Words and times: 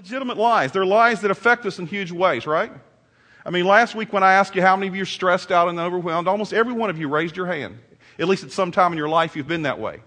legitimate 0.00 0.38
lies. 0.38 0.72
They're 0.72 0.86
lies 0.86 1.20
that 1.20 1.30
affect 1.30 1.66
us 1.66 1.78
in 1.78 1.86
huge 1.86 2.10
ways, 2.10 2.46
right? 2.46 2.72
I 3.44 3.50
mean, 3.50 3.66
last 3.66 3.94
week 3.94 4.14
when 4.14 4.22
I 4.22 4.32
asked 4.32 4.54
you 4.54 4.62
how 4.62 4.74
many 4.74 4.88
of 4.88 4.96
you 4.96 5.02
are 5.02 5.06
stressed 5.06 5.52
out 5.52 5.68
and 5.68 5.78
overwhelmed, 5.78 6.26
almost 6.26 6.54
every 6.54 6.72
one 6.72 6.88
of 6.88 6.98
you 6.98 7.06
raised 7.06 7.36
your 7.36 7.46
hand. 7.46 7.78
At 8.18 8.26
least 8.26 8.42
at 8.42 8.50
some 8.50 8.72
time 8.72 8.92
in 8.92 8.98
your 8.98 9.10
life, 9.10 9.36
you've 9.36 9.46
been 9.46 9.62
that 9.62 9.78
way. 9.78 10.00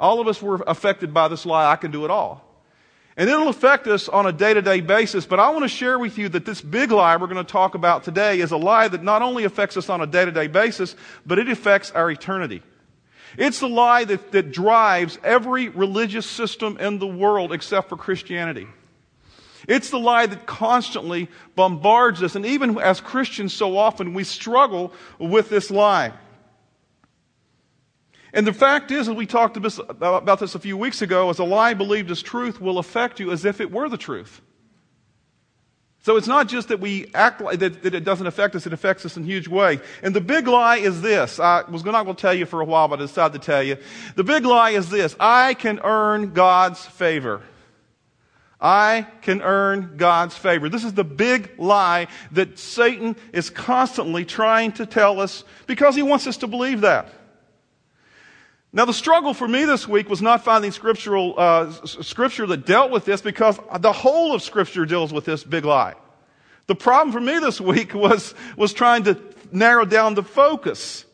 All 0.00 0.18
of 0.18 0.28
us 0.28 0.40
were 0.40 0.64
affected 0.66 1.12
by 1.12 1.28
this 1.28 1.44
lie, 1.44 1.70
I 1.70 1.76
can 1.76 1.90
do 1.90 2.06
it 2.06 2.10
all. 2.10 2.42
And 3.18 3.28
it'll 3.28 3.48
affect 3.48 3.86
us 3.86 4.08
on 4.08 4.24
a 4.24 4.32
day 4.32 4.54
to 4.54 4.62
day 4.62 4.80
basis, 4.80 5.26
but 5.26 5.38
I 5.38 5.50
want 5.50 5.64
to 5.64 5.68
share 5.68 5.98
with 5.98 6.16
you 6.16 6.30
that 6.30 6.46
this 6.46 6.62
big 6.62 6.90
lie 6.90 7.14
we're 7.18 7.26
going 7.26 7.44
to 7.44 7.52
talk 7.52 7.74
about 7.74 8.04
today 8.04 8.40
is 8.40 8.50
a 8.50 8.56
lie 8.56 8.88
that 8.88 9.02
not 9.02 9.20
only 9.20 9.44
affects 9.44 9.76
us 9.76 9.90
on 9.90 10.00
a 10.00 10.06
day 10.06 10.24
to 10.24 10.32
day 10.32 10.46
basis, 10.46 10.96
but 11.26 11.38
it 11.38 11.50
affects 11.50 11.90
our 11.90 12.10
eternity. 12.10 12.62
It's 13.36 13.60
the 13.60 13.68
lie 13.68 14.04
that, 14.04 14.32
that 14.32 14.52
drives 14.52 15.18
every 15.22 15.68
religious 15.68 16.24
system 16.24 16.78
in 16.78 16.98
the 16.98 17.06
world 17.06 17.52
except 17.52 17.90
for 17.90 17.96
Christianity. 17.98 18.68
It's 19.68 19.90
the 19.90 19.98
lie 19.98 20.26
that 20.26 20.46
constantly 20.46 21.28
bombards 21.54 22.22
us, 22.22 22.34
and 22.34 22.44
even 22.46 22.78
as 22.78 23.00
Christians, 23.00 23.52
so 23.52 23.76
often 23.76 24.14
we 24.14 24.24
struggle 24.24 24.92
with 25.18 25.50
this 25.50 25.70
lie. 25.70 26.14
And 28.32 28.46
the 28.46 28.52
fact 28.52 28.90
is, 28.90 29.08
as 29.08 29.14
we 29.14 29.26
talked 29.26 29.56
about 29.58 30.40
this 30.40 30.54
a 30.54 30.58
few 30.58 30.76
weeks 30.76 31.02
ago, 31.02 31.28
is 31.28 31.38
a 31.38 31.44
lie 31.44 31.74
believed 31.74 32.10
as 32.10 32.22
truth 32.22 32.60
will 32.60 32.78
affect 32.78 33.20
you 33.20 33.30
as 33.30 33.44
if 33.44 33.60
it 33.60 33.70
were 33.70 33.88
the 33.88 33.98
truth. 33.98 34.40
So 36.00 36.16
it's 36.16 36.26
not 36.26 36.48
just 36.48 36.68
that 36.68 36.80
we 36.80 37.10
act 37.12 37.40
like 37.42 37.58
that, 37.58 37.82
that, 37.82 37.94
it 37.94 38.04
doesn't 38.04 38.26
affect 38.26 38.54
us, 38.54 38.66
it 38.66 38.72
affects 38.72 39.04
us 39.04 39.18
in 39.18 39.24
a 39.24 39.26
huge 39.26 39.48
way. 39.48 39.80
And 40.02 40.14
the 40.14 40.20
big 40.22 40.46
lie 40.46 40.76
is 40.76 41.02
this. 41.02 41.38
I 41.38 41.64
was 41.68 41.84
not 41.84 42.04
going 42.04 42.16
to 42.16 42.20
tell 42.20 42.32
you 42.32 42.46
for 42.46 42.62
a 42.62 42.64
while, 42.64 42.88
but 42.88 43.00
I 43.00 43.02
decided 43.02 43.42
to 43.42 43.44
tell 43.44 43.62
you. 43.62 43.76
The 44.14 44.24
big 44.24 44.46
lie 44.46 44.70
is 44.70 44.88
this. 44.88 45.14
I 45.20 45.52
can 45.54 45.80
earn 45.84 46.32
God's 46.32 46.82
favor. 46.84 47.42
I 48.60 49.06
can 49.22 49.40
earn 49.40 49.96
God's 49.96 50.36
favor. 50.36 50.68
This 50.68 50.84
is 50.84 50.92
the 50.94 51.04
big 51.04 51.50
lie 51.58 52.08
that 52.32 52.58
Satan 52.58 53.16
is 53.32 53.50
constantly 53.50 54.24
trying 54.24 54.72
to 54.72 54.86
tell 54.86 55.20
us 55.20 55.44
because 55.66 55.94
he 55.94 56.02
wants 56.02 56.26
us 56.26 56.38
to 56.38 56.48
believe 56.48 56.80
that. 56.80 57.12
Now, 58.72 58.84
the 58.84 58.92
struggle 58.92 59.32
for 59.32 59.48
me 59.48 59.64
this 59.64 59.88
week 59.88 60.10
was 60.10 60.20
not 60.20 60.44
finding 60.44 60.72
scriptural 60.72 61.34
uh, 61.38 61.72
scripture 61.84 62.46
that 62.46 62.66
dealt 62.66 62.90
with 62.90 63.04
this 63.04 63.22
because 63.22 63.58
the 63.78 63.92
whole 63.92 64.34
of 64.34 64.42
Scripture 64.42 64.84
deals 64.84 65.12
with 65.12 65.24
this 65.24 65.42
big 65.42 65.64
lie. 65.64 65.94
The 66.66 66.74
problem 66.74 67.12
for 67.12 67.20
me 67.20 67.38
this 67.38 67.60
week 67.60 67.94
was, 67.94 68.34
was 68.56 68.74
trying 68.74 69.04
to 69.04 69.18
narrow 69.50 69.84
down 69.84 70.14
the 70.14 70.22
focus 70.22 71.06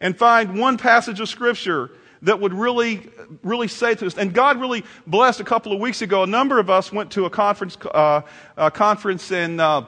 and 0.00 0.16
find 0.16 0.58
one 0.58 0.78
passage 0.78 1.20
of 1.20 1.28
Scripture 1.28 1.90
that 2.22 2.40
would 2.40 2.52
really, 2.52 3.08
really 3.42 3.68
say 3.68 3.94
to 3.94 4.06
us. 4.06 4.16
And 4.16 4.32
God 4.32 4.60
really 4.60 4.84
blessed 5.06 5.40
a 5.40 5.44
couple 5.44 5.72
of 5.72 5.80
weeks 5.80 6.02
ago. 6.02 6.22
A 6.22 6.26
number 6.26 6.58
of 6.58 6.70
us 6.70 6.92
went 6.92 7.12
to 7.12 7.24
a 7.26 7.30
conference, 7.30 7.76
uh, 7.86 8.22
a 8.56 8.70
conference 8.70 9.30
in, 9.30 9.60
uh, 9.60 9.84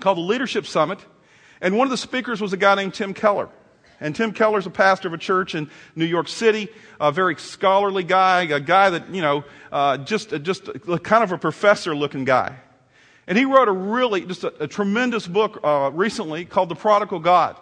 called 0.00 0.18
the 0.18 0.22
Leadership 0.22 0.66
Summit. 0.66 0.98
And 1.60 1.76
one 1.76 1.86
of 1.86 1.90
the 1.90 1.96
speakers 1.96 2.40
was 2.40 2.52
a 2.52 2.56
guy 2.56 2.74
named 2.74 2.94
Tim 2.94 3.14
Keller. 3.14 3.48
And 4.00 4.16
Tim 4.16 4.32
Keller's 4.32 4.66
a 4.66 4.70
pastor 4.70 5.06
of 5.06 5.14
a 5.14 5.18
church 5.18 5.54
in 5.54 5.70
New 5.94 6.04
York 6.04 6.26
City, 6.26 6.68
a 7.00 7.12
very 7.12 7.36
scholarly 7.36 8.02
guy, 8.02 8.42
a 8.42 8.58
guy 8.58 8.90
that, 8.90 9.14
you 9.14 9.22
know, 9.22 9.44
uh, 9.70 9.96
just, 9.98 10.30
just 10.42 10.64
kind 11.04 11.22
of 11.22 11.30
a 11.30 11.38
professor 11.38 11.94
looking 11.94 12.24
guy. 12.24 12.56
And 13.28 13.38
he 13.38 13.44
wrote 13.44 13.68
a 13.68 13.72
really, 13.72 14.22
just 14.22 14.42
a, 14.42 14.64
a 14.64 14.66
tremendous 14.66 15.28
book 15.28 15.60
uh, 15.62 15.92
recently 15.94 16.44
called 16.44 16.68
The 16.68 16.74
Prodigal 16.74 17.20
God. 17.20 17.56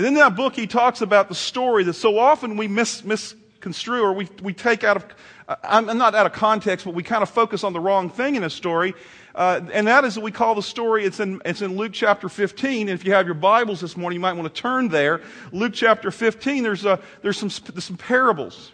And 0.00 0.06
in 0.06 0.14
that 0.14 0.34
book, 0.34 0.56
he 0.56 0.66
talks 0.66 1.02
about 1.02 1.28
the 1.28 1.34
story 1.34 1.84
that 1.84 1.92
so 1.92 2.18
often 2.18 2.56
we 2.56 2.68
mis, 2.68 3.04
misconstrue 3.04 4.00
or 4.00 4.14
we, 4.14 4.30
we 4.42 4.54
take 4.54 4.82
out 4.82 4.96
of, 4.96 5.04
uh, 5.46 5.56
I'm 5.62 5.98
not 5.98 6.14
out 6.14 6.24
of 6.24 6.32
context, 6.32 6.86
but 6.86 6.94
we 6.94 7.02
kind 7.02 7.22
of 7.22 7.28
focus 7.28 7.64
on 7.64 7.74
the 7.74 7.80
wrong 7.80 8.08
thing 8.08 8.34
in 8.34 8.42
a 8.42 8.48
story. 8.48 8.94
Uh, 9.34 9.60
and 9.74 9.86
that 9.86 10.06
is 10.06 10.16
what 10.16 10.24
we 10.24 10.30
call 10.30 10.54
the 10.54 10.62
story. 10.62 11.04
It's 11.04 11.20
in, 11.20 11.42
it's 11.44 11.60
in 11.60 11.76
Luke 11.76 11.92
chapter 11.92 12.30
15. 12.30 12.88
And 12.88 12.98
if 12.98 13.04
you 13.04 13.12
have 13.12 13.26
your 13.26 13.34
Bibles 13.34 13.82
this 13.82 13.94
morning, 13.94 14.14
you 14.14 14.20
might 14.20 14.32
want 14.32 14.54
to 14.54 14.58
turn 14.58 14.88
there. 14.88 15.20
Luke 15.52 15.74
chapter 15.74 16.10
15, 16.10 16.62
there's, 16.62 16.86
a, 16.86 16.98
there's 17.20 17.36
some, 17.36 17.50
some 17.50 17.98
parables. 17.98 18.72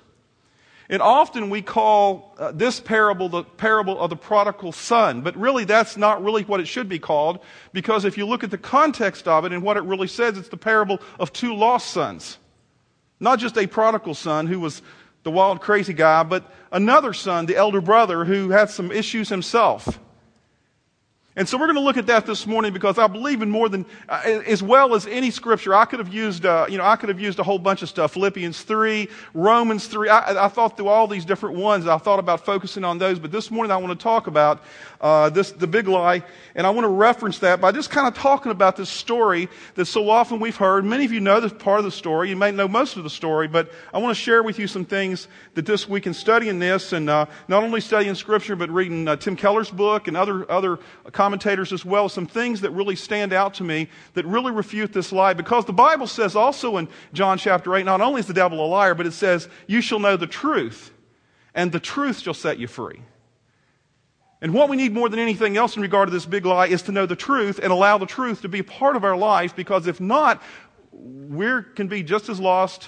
And 0.88 1.02
often 1.02 1.50
we 1.50 1.62
call 1.62 2.34
uh, 2.38 2.52
this 2.52 2.78
parable 2.78 3.28
the 3.28 3.42
parable 3.42 3.98
of 3.98 4.10
the 4.10 4.16
prodigal 4.16 4.72
son, 4.72 5.22
but 5.22 5.36
really 5.36 5.64
that's 5.64 5.96
not 5.96 6.22
really 6.22 6.44
what 6.44 6.60
it 6.60 6.68
should 6.68 6.88
be 6.88 6.98
called, 6.98 7.40
because 7.72 8.04
if 8.04 8.16
you 8.16 8.26
look 8.26 8.44
at 8.44 8.50
the 8.50 8.58
context 8.58 9.26
of 9.26 9.44
it 9.44 9.52
and 9.52 9.62
what 9.62 9.76
it 9.76 9.82
really 9.82 10.06
says, 10.06 10.38
it's 10.38 10.48
the 10.48 10.56
parable 10.56 11.00
of 11.18 11.32
two 11.32 11.54
lost 11.54 11.90
sons. 11.90 12.38
Not 13.18 13.38
just 13.38 13.58
a 13.58 13.66
prodigal 13.66 14.14
son 14.14 14.46
who 14.46 14.60
was 14.60 14.82
the 15.24 15.30
wild, 15.32 15.60
crazy 15.60 15.92
guy, 15.92 16.22
but 16.22 16.52
another 16.70 17.12
son, 17.12 17.46
the 17.46 17.56
elder 17.56 17.80
brother, 17.80 18.24
who 18.24 18.50
had 18.50 18.70
some 18.70 18.92
issues 18.92 19.28
himself. 19.28 19.98
And 21.38 21.46
so 21.46 21.58
we're 21.58 21.66
going 21.66 21.76
to 21.76 21.82
look 21.82 21.98
at 21.98 22.06
that 22.06 22.24
this 22.24 22.46
morning 22.46 22.72
because 22.72 22.96
I 22.96 23.06
believe 23.08 23.42
in 23.42 23.50
more 23.50 23.68
than, 23.68 23.84
uh, 24.08 24.22
as 24.46 24.62
well 24.62 24.94
as 24.94 25.06
any 25.06 25.30
scripture. 25.30 25.74
I 25.74 25.84
could 25.84 25.98
have 25.98 26.12
used, 26.12 26.46
uh, 26.46 26.64
you 26.66 26.78
know, 26.78 26.84
I 26.84 26.96
could 26.96 27.10
have 27.10 27.20
used 27.20 27.38
a 27.38 27.42
whole 27.42 27.58
bunch 27.58 27.82
of 27.82 27.90
stuff. 27.90 28.14
Philippians 28.14 28.62
3, 28.62 29.06
Romans 29.34 29.86
3. 29.86 30.08
I, 30.08 30.46
I, 30.46 30.48
thought 30.48 30.78
through 30.78 30.88
all 30.88 31.06
these 31.06 31.26
different 31.26 31.56
ones. 31.56 31.86
I 31.86 31.98
thought 31.98 32.20
about 32.20 32.46
focusing 32.46 32.84
on 32.84 32.96
those. 32.96 33.18
But 33.18 33.32
this 33.32 33.50
morning 33.50 33.70
I 33.70 33.76
want 33.76 33.98
to 33.98 34.02
talk 34.02 34.28
about 34.28 34.62
uh, 34.98 35.28
this, 35.28 35.52
the 35.52 35.66
big 35.66 35.88
lie. 35.88 36.22
And 36.54 36.66
I 36.66 36.70
want 36.70 36.84
to 36.84 36.88
reference 36.88 37.40
that 37.40 37.60
by 37.60 37.70
just 37.70 37.90
kind 37.90 38.08
of 38.08 38.14
talking 38.14 38.50
about 38.50 38.76
this 38.76 38.88
story 38.88 39.50
that 39.74 39.84
so 39.84 40.08
often 40.08 40.40
we've 40.40 40.56
heard. 40.56 40.86
Many 40.86 41.04
of 41.04 41.12
you 41.12 41.20
know 41.20 41.38
this 41.40 41.52
part 41.52 41.80
of 41.80 41.84
the 41.84 41.90
story. 41.90 42.30
You 42.30 42.36
may 42.36 42.50
know 42.50 42.66
most 42.66 42.96
of 42.96 43.04
the 43.04 43.10
story, 43.10 43.46
but 43.46 43.70
I 43.92 43.98
want 43.98 44.16
to 44.16 44.22
share 44.22 44.42
with 44.42 44.58
you 44.58 44.66
some 44.66 44.86
things 44.86 45.28
that 45.52 45.66
this 45.66 45.86
week 45.86 46.06
in 46.06 46.14
studying 46.14 46.58
this 46.58 46.94
and 46.94 47.10
uh, 47.10 47.26
not 47.46 47.62
only 47.62 47.82
studying 47.82 48.14
scripture, 48.14 48.56
but 48.56 48.70
reading 48.70 49.06
uh, 49.06 49.16
Tim 49.16 49.36
Keller's 49.36 49.70
book 49.70 50.08
and 50.08 50.16
other, 50.16 50.50
other 50.50 50.78
commentators 51.26 51.72
as 51.72 51.84
well, 51.84 52.08
some 52.08 52.24
things 52.24 52.60
that 52.60 52.70
really 52.70 52.94
stand 52.94 53.32
out 53.32 53.54
to 53.54 53.64
me 53.64 53.88
that 54.14 54.24
really 54.26 54.52
refute 54.52 54.92
this 54.92 55.10
lie. 55.10 55.34
Because 55.34 55.64
the 55.64 55.72
Bible 55.72 56.06
says 56.06 56.36
also 56.36 56.76
in 56.76 56.88
John 57.12 57.36
chapter 57.36 57.74
8, 57.74 57.84
not 57.84 58.00
only 58.00 58.20
is 58.20 58.28
the 58.28 58.32
devil 58.32 58.64
a 58.64 58.68
liar, 58.68 58.94
but 58.94 59.06
it 59.06 59.12
says, 59.12 59.48
You 59.66 59.80
shall 59.80 59.98
know 59.98 60.16
the 60.16 60.28
truth, 60.28 60.92
and 61.52 61.72
the 61.72 61.80
truth 61.80 62.20
shall 62.20 62.32
set 62.32 62.60
you 62.60 62.68
free. 62.68 63.02
And 64.40 64.54
what 64.54 64.68
we 64.68 64.76
need 64.76 64.92
more 64.92 65.08
than 65.08 65.18
anything 65.18 65.56
else 65.56 65.74
in 65.74 65.82
regard 65.82 66.06
to 66.06 66.12
this 66.12 66.26
big 66.26 66.46
lie 66.46 66.68
is 66.68 66.82
to 66.82 66.92
know 66.92 67.06
the 67.06 67.16
truth 67.16 67.58
and 67.60 67.72
allow 67.72 67.98
the 67.98 68.06
truth 68.06 68.42
to 68.42 68.48
be 68.48 68.62
part 68.62 68.94
of 68.94 69.02
our 69.02 69.16
life 69.16 69.56
because 69.56 69.88
if 69.88 70.00
not, 70.00 70.40
we 70.92 71.48
can 71.74 71.88
be 71.88 72.04
just 72.04 72.28
as 72.28 72.38
lost 72.38 72.86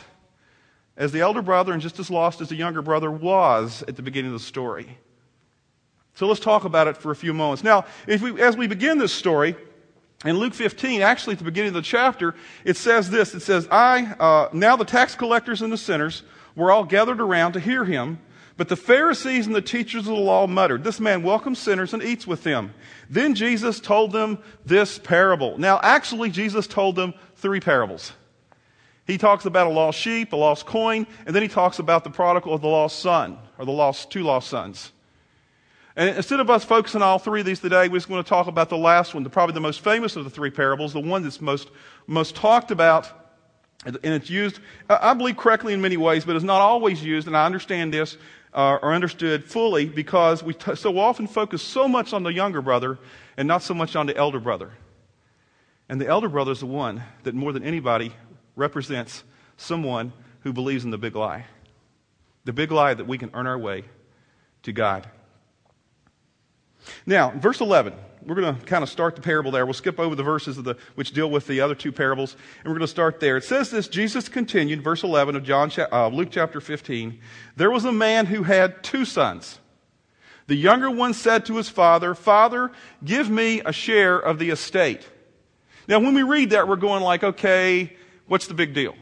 as 0.96 1.10
the 1.10 1.22
elder 1.22 1.42
brother 1.42 1.72
and 1.72 1.82
just 1.82 1.98
as 1.98 2.08
lost 2.08 2.40
as 2.40 2.50
the 2.50 2.54
younger 2.54 2.82
brother 2.82 3.10
was 3.10 3.82
at 3.88 3.96
the 3.96 4.02
beginning 4.02 4.32
of 4.32 4.38
the 4.38 4.46
story. 4.46 4.96
So 6.18 6.26
let's 6.26 6.40
talk 6.40 6.64
about 6.64 6.88
it 6.88 6.96
for 6.96 7.12
a 7.12 7.14
few 7.14 7.32
moments. 7.32 7.62
Now, 7.62 7.84
if 8.08 8.20
we, 8.20 8.42
as 8.42 8.56
we 8.56 8.66
begin 8.66 8.98
this 8.98 9.12
story, 9.12 9.54
in 10.24 10.36
Luke 10.36 10.52
15, 10.52 11.00
actually 11.00 11.34
at 11.34 11.38
the 11.38 11.44
beginning 11.44 11.68
of 11.68 11.74
the 11.74 11.82
chapter, 11.82 12.34
it 12.64 12.76
says 12.76 13.08
this. 13.08 13.36
It 13.36 13.40
says, 13.42 13.68
I, 13.70 14.02
uh, 14.18 14.48
now 14.52 14.74
the 14.74 14.84
tax 14.84 15.14
collectors 15.14 15.62
and 15.62 15.72
the 15.72 15.78
sinners 15.78 16.24
were 16.56 16.72
all 16.72 16.82
gathered 16.82 17.20
around 17.20 17.52
to 17.52 17.60
hear 17.60 17.84
him. 17.84 18.18
But 18.56 18.68
the 18.68 18.74
Pharisees 18.74 19.46
and 19.46 19.54
the 19.54 19.62
teachers 19.62 20.08
of 20.08 20.16
the 20.16 20.20
law 20.20 20.48
muttered, 20.48 20.82
This 20.82 20.98
man 20.98 21.22
welcomes 21.22 21.60
sinners 21.60 21.94
and 21.94 22.02
eats 22.02 22.26
with 22.26 22.42
them. 22.42 22.74
Then 23.08 23.36
Jesus 23.36 23.78
told 23.78 24.10
them 24.10 24.38
this 24.66 24.98
parable. 24.98 25.56
Now, 25.56 25.78
actually, 25.84 26.30
Jesus 26.30 26.66
told 26.66 26.96
them 26.96 27.14
three 27.36 27.60
parables. 27.60 28.10
He 29.06 29.18
talks 29.18 29.44
about 29.44 29.68
a 29.68 29.70
lost 29.70 30.00
sheep, 30.00 30.32
a 30.32 30.36
lost 30.36 30.66
coin, 30.66 31.06
and 31.26 31.36
then 31.36 31.44
he 31.44 31.48
talks 31.48 31.78
about 31.78 32.02
the 32.02 32.10
prodigal 32.10 32.54
of 32.54 32.60
the 32.60 32.66
lost 32.66 32.98
son, 32.98 33.38
or 33.56 33.64
the 33.64 33.70
lost 33.70 34.10
two 34.10 34.24
lost 34.24 34.48
sons. 34.48 34.90
And 35.98 36.16
instead 36.16 36.38
of 36.38 36.48
us 36.48 36.62
focusing 36.62 37.02
on 37.02 37.08
all 37.08 37.18
three 37.18 37.40
of 37.40 37.46
these 37.46 37.58
today, 37.58 37.88
we're 37.88 37.96
just 37.96 38.08
going 38.08 38.22
to 38.22 38.28
talk 38.28 38.46
about 38.46 38.68
the 38.68 38.78
last 38.78 39.14
one, 39.14 39.24
the, 39.24 39.30
probably 39.30 39.54
the 39.54 39.60
most 39.60 39.80
famous 39.80 40.14
of 40.14 40.22
the 40.22 40.30
three 40.30 40.48
parables, 40.48 40.92
the 40.92 41.00
one 41.00 41.24
that's 41.24 41.40
most, 41.40 41.70
most 42.06 42.36
talked 42.36 42.70
about. 42.70 43.10
And 43.84 43.98
it's 44.04 44.30
used, 44.30 44.60
I 44.88 45.12
believe, 45.14 45.36
correctly 45.36 45.72
in 45.72 45.80
many 45.80 45.96
ways, 45.96 46.24
but 46.24 46.36
it's 46.36 46.44
not 46.44 46.60
always 46.60 47.02
used, 47.02 47.26
and 47.26 47.36
I 47.36 47.44
understand 47.44 47.92
this, 47.92 48.16
uh, 48.54 48.78
or 48.80 48.94
understood 48.94 49.42
fully 49.42 49.86
because 49.86 50.40
we 50.40 50.54
t- 50.54 50.76
so 50.76 50.96
often 51.00 51.26
focus 51.26 51.62
so 51.62 51.88
much 51.88 52.12
on 52.12 52.22
the 52.22 52.32
younger 52.32 52.62
brother 52.62 53.00
and 53.36 53.48
not 53.48 53.64
so 53.64 53.74
much 53.74 53.96
on 53.96 54.06
the 54.06 54.16
elder 54.16 54.38
brother. 54.38 54.70
And 55.88 56.00
the 56.00 56.06
elder 56.06 56.28
brother 56.28 56.52
is 56.52 56.60
the 56.60 56.66
one 56.66 57.02
that 57.24 57.34
more 57.34 57.52
than 57.52 57.64
anybody 57.64 58.12
represents 58.54 59.24
someone 59.56 60.12
who 60.42 60.52
believes 60.52 60.84
in 60.84 60.92
the 60.92 60.98
big 60.98 61.16
lie. 61.16 61.46
The 62.44 62.52
big 62.52 62.70
lie 62.70 62.94
that 62.94 63.08
we 63.08 63.18
can 63.18 63.32
earn 63.34 63.48
our 63.48 63.58
way 63.58 63.82
to 64.62 64.72
God. 64.72 65.08
Now, 67.06 67.30
verse 67.30 67.60
11, 67.60 67.94
we're 68.24 68.34
going 68.34 68.56
to 68.56 68.64
kind 68.66 68.82
of 68.82 68.88
start 68.88 69.16
the 69.16 69.22
parable 69.22 69.50
there. 69.50 69.64
We'll 69.64 69.74
skip 69.74 69.98
over 69.98 70.14
the 70.14 70.22
verses 70.22 70.56
the, 70.56 70.76
which 70.94 71.12
deal 71.12 71.30
with 71.30 71.46
the 71.46 71.60
other 71.60 71.74
two 71.74 71.92
parables, 71.92 72.36
and 72.58 72.66
we're 72.66 72.78
going 72.78 72.80
to 72.80 72.88
start 72.88 73.20
there. 73.20 73.36
It 73.36 73.44
says 73.44 73.70
this 73.70 73.88
Jesus 73.88 74.28
continued, 74.28 74.82
verse 74.82 75.02
11 75.02 75.36
of 75.36 75.44
John, 75.44 75.70
uh, 75.92 76.08
Luke 76.08 76.28
chapter 76.30 76.60
15. 76.60 77.18
There 77.56 77.70
was 77.70 77.84
a 77.84 77.92
man 77.92 78.26
who 78.26 78.42
had 78.42 78.82
two 78.82 79.04
sons. 79.04 79.58
The 80.46 80.56
younger 80.56 80.90
one 80.90 81.14
said 81.14 81.46
to 81.46 81.56
his 81.56 81.68
father, 81.68 82.14
Father, 82.14 82.72
give 83.04 83.28
me 83.28 83.60
a 83.64 83.72
share 83.72 84.18
of 84.18 84.38
the 84.38 84.50
estate. 84.50 85.06
Now, 85.86 86.00
when 86.00 86.14
we 86.14 86.22
read 86.22 86.50
that, 86.50 86.68
we're 86.68 86.76
going 86.76 87.02
like, 87.02 87.22
okay, 87.22 87.96
what's 88.26 88.46
the 88.46 88.54
big 88.54 88.74
deal? 88.74 88.94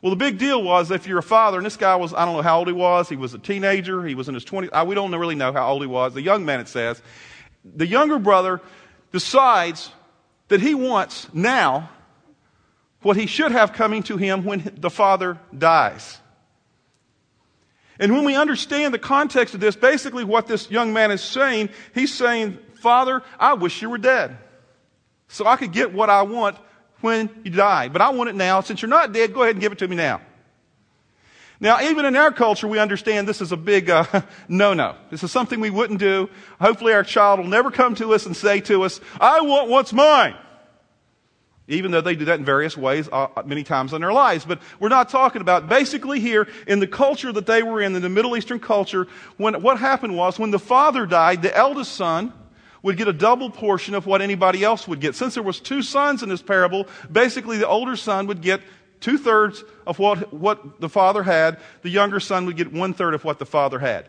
Well, 0.00 0.10
the 0.10 0.16
big 0.16 0.38
deal 0.38 0.62
was 0.62 0.90
if 0.90 1.06
you're 1.06 1.18
a 1.18 1.22
father, 1.22 1.58
and 1.58 1.66
this 1.66 1.76
guy 1.76 1.96
was, 1.96 2.14
I 2.14 2.24
don't 2.24 2.36
know 2.36 2.42
how 2.42 2.58
old 2.58 2.68
he 2.68 2.72
was, 2.72 3.08
he 3.08 3.16
was 3.16 3.34
a 3.34 3.38
teenager, 3.38 4.04
he 4.04 4.14
was 4.14 4.28
in 4.28 4.34
his 4.34 4.44
20s, 4.44 4.86
we 4.86 4.94
don't 4.94 5.14
really 5.14 5.34
know 5.34 5.52
how 5.52 5.68
old 5.68 5.82
he 5.82 5.88
was, 5.88 6.14
the 6.14 6.22
young 6.22 6.44
man 6.44 6.60
it 6.60 6.68
says. 6.68 7.02
The 7.64 7.86
younger 7.86 8.18
brother 8.18 8.60
decides 9.10 9.90
that 10.48 10.60
he 10.60 10.74
wants 10.74 11.28
now 11.34 11.90
what 13.02 13.16
he 13.16 13.26
should 13.26 13.52
have 13.52 13.72
coming 13.72 14.02
to 14.04 14.16
him 14.16 14.44
when 14.44 14.72
the 14.76 14.90
father 14.90 15.38
dies. 15.56 16.18
And 17.98 18.12
when 18.12 18.24
we 18.24 18.36
understand 18.36 18.94
the 18.94 18.98
context 18.98 19.54
of 19.54 19.60
this, 19.60 19.74
basically 19.74 20.22
what 20.22 20.46
this 20.46 20.70
young 20.70 20.92
man 20.92 21.10
is 21.10 21.22
saying, 21.22 21.70
he's 21.94 22.14
saying, 22.14 22.58
Father, 22.74 23.22
I 23.40 23.54
wish 23.54 23.82
you 23.82 23.90
were 23.90 23.98
dead. 23.98 24.36
So 25.26 25.46
I 25.46 25.56
could 25.56 25.72
get 25.72 25.92
what 25.92 26.08
I 26.08 26.22
want 26.22 26.56
when 27.00 27.30
you 27.44 27.50
die. 27.50 27.88
But 27.88 28.02
I 28.02 28.10
want 28.10 28.30
it 28.30 28.36
now. 28.36 28.60
Since 28.60 28.82
you're 28.82 28.88
not 28.88 29.12
dead, 29.12 29.32
go 29.32 29.42
ahead 29.42 29.54
and 29.54 29.60
give 29.60 29.72
it 29.72 29.78
to 29.78 29.88
me 29.88 29.96
now. 29.96 30.20
Now, 31.60 31.80
even 31.80 32.04
in 32.04 32.14
our 32.14 32.30
culture, 32.30 32.68
we 32.68 32.78
understand 32.78 33.26
this 33.26 33.40
is 33.40 33.50
a 33.50 33.56
big 33.56 33.90
uh, 33.90 34.04
no 34.48 34.74
no. 34.74 34.94
This 35.10 35.24
is 35.24 35.32
something 35.32 35.60
we 35.60 35.70
wouldn't 35.70 35.98
do. 35.98 36.30
Hopefully, 36.60 36.92
our 36.92 37.02
child 37.02 37.40
will 37.40 37.46
never 37.46 37.70
come 37.70 37.94
to 37.96 38.14
us 38.14 38.26
and 38.26 38.36
say 38.36 38.60
to 38.62 38.84
us, 38.84 39.00
I 39.20 39.40
want 39.40 39.68
what's 39.68 39.92
mine 39.92 40.36
even 41.68 41.90
though 41.90 42.00
they 42.00 42.16
do 42.16 42.24
that 42.24 42.38
in 42.38 42.44
various 42.44 42.76
ways 42.76 43.08
uh, 43.12 43.28
many 43.44 43.62
times 43.62 43.92
in 43.92 44.00
their 44.00 44.12
lives. 44.12 44.44
But 44.44 44.60
we're 44.80 44.88
not 44.88 45.10
talking 45.10 45.42
about 45.42 45.68
basically 45.68 46.18
here 46.18 46.48
in 46.66 46.80
the 46.80 46.86
culture 46.86 47.30
that 47.30 47.46
they 47.46 47.62
were 47.62 47.80
in, 47.80 47.94
in 47.94 48.02
the 48.02 48.08
Middle 48.08 48.36
Eastern 48.36 48.58
culture, 48.58 49.06
when 49.36 49.60
what 49.62 49.78
happened 49.78 50.16
was 50.16 50.38
when 50.38 50.50
the 50.50 50.58
father 50.58 51.06
died, 51.06 51.42
the 51.42 51.54
eldest 51.54 51.92
son 51.92 52.32
would 52.82 52.96
get 52.96 53.08
a 53.08 53.12
double 53.12 53.50
portion 53.50 53.94
of 53.94 54.06
what 54.06 54.22
anybody 54.22 54.62
else 54.62 54.86
would 54.86 55.00
get. 55.00 55.14
Since 55.14 55.34
there 55.34 55.42
was 55.42 55.60
two 55.60 55.82
sons 55.82 56.22
in 56.22 56.28
this 56.28 56.42
parable, 56.42 56.86
basically 57.10 57.58
the 57.58 57.68
older 57.68 57.96
son 57.96 58.26
would 58.26 58.40
get 58.40 58.60
two 59.00 59.18
thirds 59.18 59.64
of 59.86 59.98
what, 59.98 60.32
what 60.32 60.80
the 60.80 60.88
father 60.88 61.22
had. 61.22 61.58
The 61.82 61.90
younger 61.90 62.20
son 62.20 62.46
would 62.46 62.56
get 62.56 62.72
one 62.72 62.94
third 62.94 63.14
of 63.14 63.24
what 63.24 63.38
the 63.38 63.46
father 63.46 63.78
had. 63.78 64.08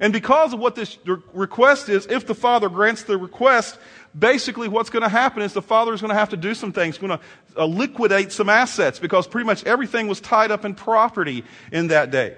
And 0.00 0.12
because 0.12 0.52
of 0.52 0.60
what 0.60 0.74
this 0.74 0.98
request 1.32 1.88
is, 1.88 2.06
if 2.06 2.26
the 2.26 2.34
father 2.34 2.68
grants 2.68 3.04
the 3.04 3.16
request, 3.16 3.78
basically 4.16 4.68
what's 4.68 4.90
going 4.90 5.02
to 5.02 5.08
happen 5.08 5.42
is 5.42 5.54
the 5.54 5.62
father 5.62 5.94
is 5.94 6.02
going 6.02 6.10
to 6.10 6.18
have 6.18 6.28
to 6.30 6.36
do 6.36 6.54
some 6.54 6.72
things, 6.72 6.98
going 6.98 7.18
to 7.18 7.20
uh, 7.56 7.64
liquidate 7.64 8.30
some 8.30 8.50
assets 8.50 8.98
because 8.98 9.26
pretty 9.26 9.46
much 9.46 9.64
everything 9.64 10.06
was 10.06 10.20
tied 10.20 10.50
up 10.50 10.64
in 10.64 10.74
property 10.74 11.44
in 11.72 11.88
that 11.88 12.10
day. 12.10 12.36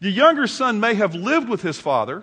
The 0.00 0.10
younger 0.10 0.46
son 0.46 0.78
may 0.78 0.94
have 0.94 1.14
lived 1.14 1.48
with 1.48 1.62
his 1.62 1.80
father, 1.80 2.22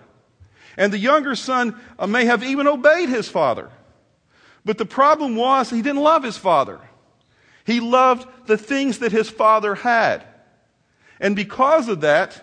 and 0.78 0.92
the 0.92 1.00
younger 1.00 1.36
son 1.36 1.80
uh, 1.98 2.08
may 2.08 2.26
have 2.26 2.44
even 2.44 2.68
obeyed 2.68 3.10
his 3.10 3.28
father. 3.28 3.70
But 4.64 4.78
the 4.78 4.86
problem 4.86 5.36
was 5.36 5.70
he 5.70 5.82
didn't 5.82 6.02
love 6.02 6.24
his 6.24 6.38
father. 6.38 6.80
He 7.66 7.80
loved 7.80 8.28
the 8.48 8.58
things 8.58 9.00
that 9.00 9.12
his 9.12 9.30
father 9.30 9.76
had. 9.76 10.26
And 11.20 11.36
because 11.36 11.88
of 11.88 12.02
that, 12.02 12.42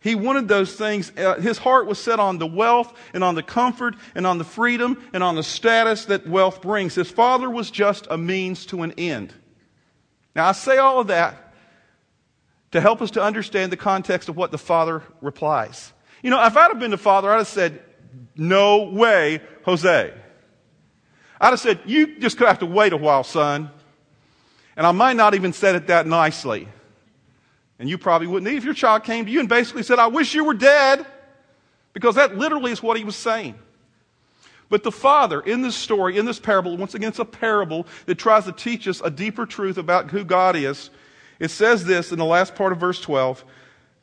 he 0.00 0.16
wanted 0.16 0.48
those 0.48 0.74
things. 0.74 1.12
Uh, 1.16 1.36
his 1.36 1.58
heart 1.58 1.86
was 1.86 1.98
set 1.98 2.18
on 2.18 2.38
the 2.38 2.46
wealth 2.46 2.92
and 3.14 3.22
on 3.22 3.36
the 3.36 3.42
comfort 3.42 3.94
and 4.14 4.26
on 4.26 4.38
the 4.38 4.44
freedom 4.44 5.02
and 5.12 5.22
on 5.22 5.36
the 5.36 5.44
status 5.44 6.06
that 6.06 6.26
wealth 6.26 6.60
brings. 6.60 6.96
His 6.96 7.10
father 7.10 7.48
was 7.48 7.70
just 7.70 8.08
a 8.10 8.18
means 8.18 8.66
to 8.66 8.82
an 8.82 8.92
end. 8.98 9.32
Now, 10.34 10.48
I 10.48 10.52
say 10.52 10.78
all 10.78 10.98
of 10.98 11.06
that 11.08 11.54
to 12.72 12.80
help 12.80 13.00
us 13.00 13.12
to 13.12 13.22
understand 13.22 13.70
the 13.70 13.76
context 13.76 14.28
of 14.28 14.36
what 14.36 14.50
the 14.50 14.58
father 14.58 15.02
replies. 15.20 15.91
You 16.22 16.30
know, 16.30 16.44
if 16.44 16.56
I'd 16.56 16.68
have 16.68 16.78
been 16.78 16.92
the 16.92 16.98
father, 16.98 17.30
I'd 17.30 17.38
have 17.38 17.48
said, 17.48 17.82
No 18.36 18.84
way, 18.84 19.40
Jose. 19.64 20.14
I'd 21.40 21.50
have 21.50 21.60
said, 21.60 21.80
You 21.84 22.18
just 22.18 22.38
have 22.38 22.60
to 22.60 22.66
wait 22.66 22.92
a 22.92 22.96
while, 22.96 23.24
son. 23.24 23.70
And 24.76 24.86
I 24.86 24.92
might 24.92 25.16
not 25.16 25.34
even 25.34 25.52
said 25.52 25.74
it 25.74 25.88
that 25.88 26.06
nicely. 26.06 26.68
And 27.78 27.90
you 27.90 27.98
probably 27.98 28.28
wouldn't 28.28 28.50
if 28.54 28.64
your 28.64 28.74
child 28.74 29.04
came 29.04 29.26
to 29.26 29.30
you 29.30 29.40
and 29.40 29.48
basically 29.48 29.82
said, 29.82 29.98
I 29.98 30.06
wish 30.06 30.34
you 30.34 30.44
were 30.44 30.54
dead. 30.54 31.04
Because 31.92 32.14
that 32.14 32.38
literally 32.38 32.72
is 32.72 32.82
what 32.82 32.96
he 32.96 33.04
was 33.04 33.16
saying. 33.16 33.54
But 34.70 34.82
the 34.82 34.92
father 34.92 35.40
in 35.40 35.60
this 35.60 35.76
story, 35.76 36.16
in 36.16 36.24
this 36.24 36.40
parable, 36.40 36.76
once 36.78 36.94
again, 36.94 37.10
it's 37.10 37.18
a 37.18 37.24
parable 37.24 37.86
that 38.06 38.14
tries 38.14 38.46
to 38.46 38.52
teach 38.52 38.88
us 38.88 39.02
a 39.02 39.10
deeper 39.10 39.44
truth 39.44 39.76
about 39.76 40.10
who 40.10 40.24
God 40.24 40.56
is. 40.56 40.88
It 41.38 41.50
says 41.50 41.84
this 41.84 42.12
in 42.12 42.18
the 42.18 42.24
last 42.24 42.54
part 42.54 42.72
of 42.72 42.78
verse 42.78 43.00
12. 43.00 43.44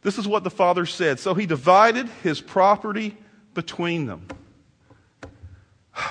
This 0.02 0.18
is 0.18 0.28
what 0.28 0.44
the 0.44 0.50
father 0.50 0.86
said. 0.86 1.20
So 1.20 1.34
he 1.34 1.46
divided 1.46 2.08
his 2.24 2.40
property 2.40 3.18
between 3.54 4.06
them. 4.06 4.26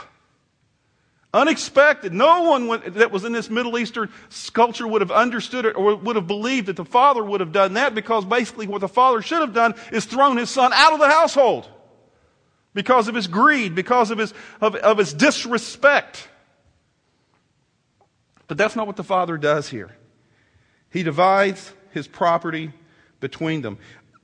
Unexpected. 1.32 2.12
No 2.12 2.43
one 2.43 2.69
that 2.94 3.11
was 3.11 3.25
in 3.25 3.32
this 3.32 3.49
Middle 3.49 3.79
Eastern 3.79 4.11
culture 4.52 4.87
would 4.87 5.00
have 5.00 5.11
understood 5.11 5.64
it 5.64 5.75
or 5.76 5.96
would 5.96 6.17
have 6.17 6.26
believed 6.26 6.67
that 6.67 6.76
the 6.76 6.85
father 6.85 7.25
would 7.25 7.40
have 7.40 7.52
done 7.52 7.75
that 7.75 7.94
because 7.94 8.25
basically 8.25 8.67
what 8.67 8.81
the 8.81 8.88
father 8.88 9.23
should 9.23 9.40
have 9.40 9.55
done 9.55 9.75
is 9.90 10.05
thrown 10.05 10.37
his 10.37 10.50
son 10.50 10.73
out 10.75 10.93
of 10.93 10.99
the 10.99 11.08
household 11.08 11.69
because 12.75 13.08
of 13.08 13.14
his 13.14 13.26
greed, 13.26 13.75
because 13.75 14.11
of 14.11 14.19
his, 14.19 14.35
of, 14.61 14.75
of 14.76 14.99
his 14.99 15.14
disrespect. 15.14 16.29
But 18.46 18.58
that's 18.58 18.76
not 18.76 18.87
what 18.87 18.96
the 18.96 19.05
father 19.05 19.38
does 19.38 19.69
here. 19.69 19.96
He 20.90 21.02
divides 21.02 21.73
his 21.93 22.06
property 22.06 22.73
between 23.20 23.62
them. 23.62 23.79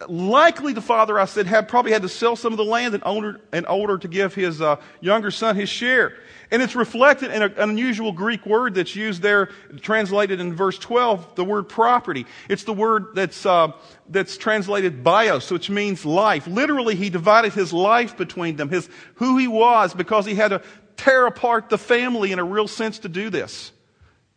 Likely 0.08 0.72
the 0.72 0.82
father, 0.82 1.18
I 1.18 1.24
said, 1.24 1.46
had 1.46 1.68
probably 1.68 1.92
had 1.92 2.02
to 2.02 2.08
sell 2.08 2.36
some 2.36 2.52
of 2.52 2.56
the 2.56 2.64
land 2.64 2.94
in 2.94 3.02
order, 3.02 3.40
in 3.52 3.64
order 3.64 3.96
to 3.96 4.08
give 4.08 4.34
his 4.34 4.60
uh, 4.60 4.76
younger 5.00 5.30
son 5.30 5.56
his 5.56 5.68
share. 5.68 6.14
And 6.50 6.60
it's 6.60 6.74
reflected 6.74 7.30
in 7.30 7.42
a, 7.42 7.46
an 7.46 7.70
unusual 7.70 8.12
Greek 8.12 8.44
word 8.44 8.74
that's 8.74 8.94
used 8.94 9.22
there, 9.22 9.50
translated 9.80 10.40
in 10.40 10.54
verse 10.54 10.78
12, 10.78 11.36
the 11.36 11.44
word 11.44 11.68
property. 11.68 12.26
It's 12.48 12.64
the 12.64 12.72
word 12.72 13.14
that's, 13.14 13.46
uh, 13.46 13.72
that's 14.08 14.36
translated 14.36 15.04
bios, 15.04 15.50
which 15.50 15.70
means 15.70 16.04
life. 16.04 16.46
Literally, 16.46 16.96
he 16.96 17.08
divided 17.08 17.54
his 17.54 17.72
life 17.72 18.16
between 18.16 18.56
them, 18.56 18.68
his, 18.68 18.88
who 19.14 19.38
he 19.38 19.48
was, 19.48 19.94
because 19.94 20.26
he 20.26 20.34
had 20.34 20.48
to 20.48 20.62
tear 20.96 21.26
apart 21.26 21.70
the 21.70 21.78
family 21.78 22.32
in 22.32 22.38
a 22.38 22.44
real 22.44 22.68
sense 22.68 22.98
to 23.00 23.08
do 23.08 23.30
this. 23.30 23.72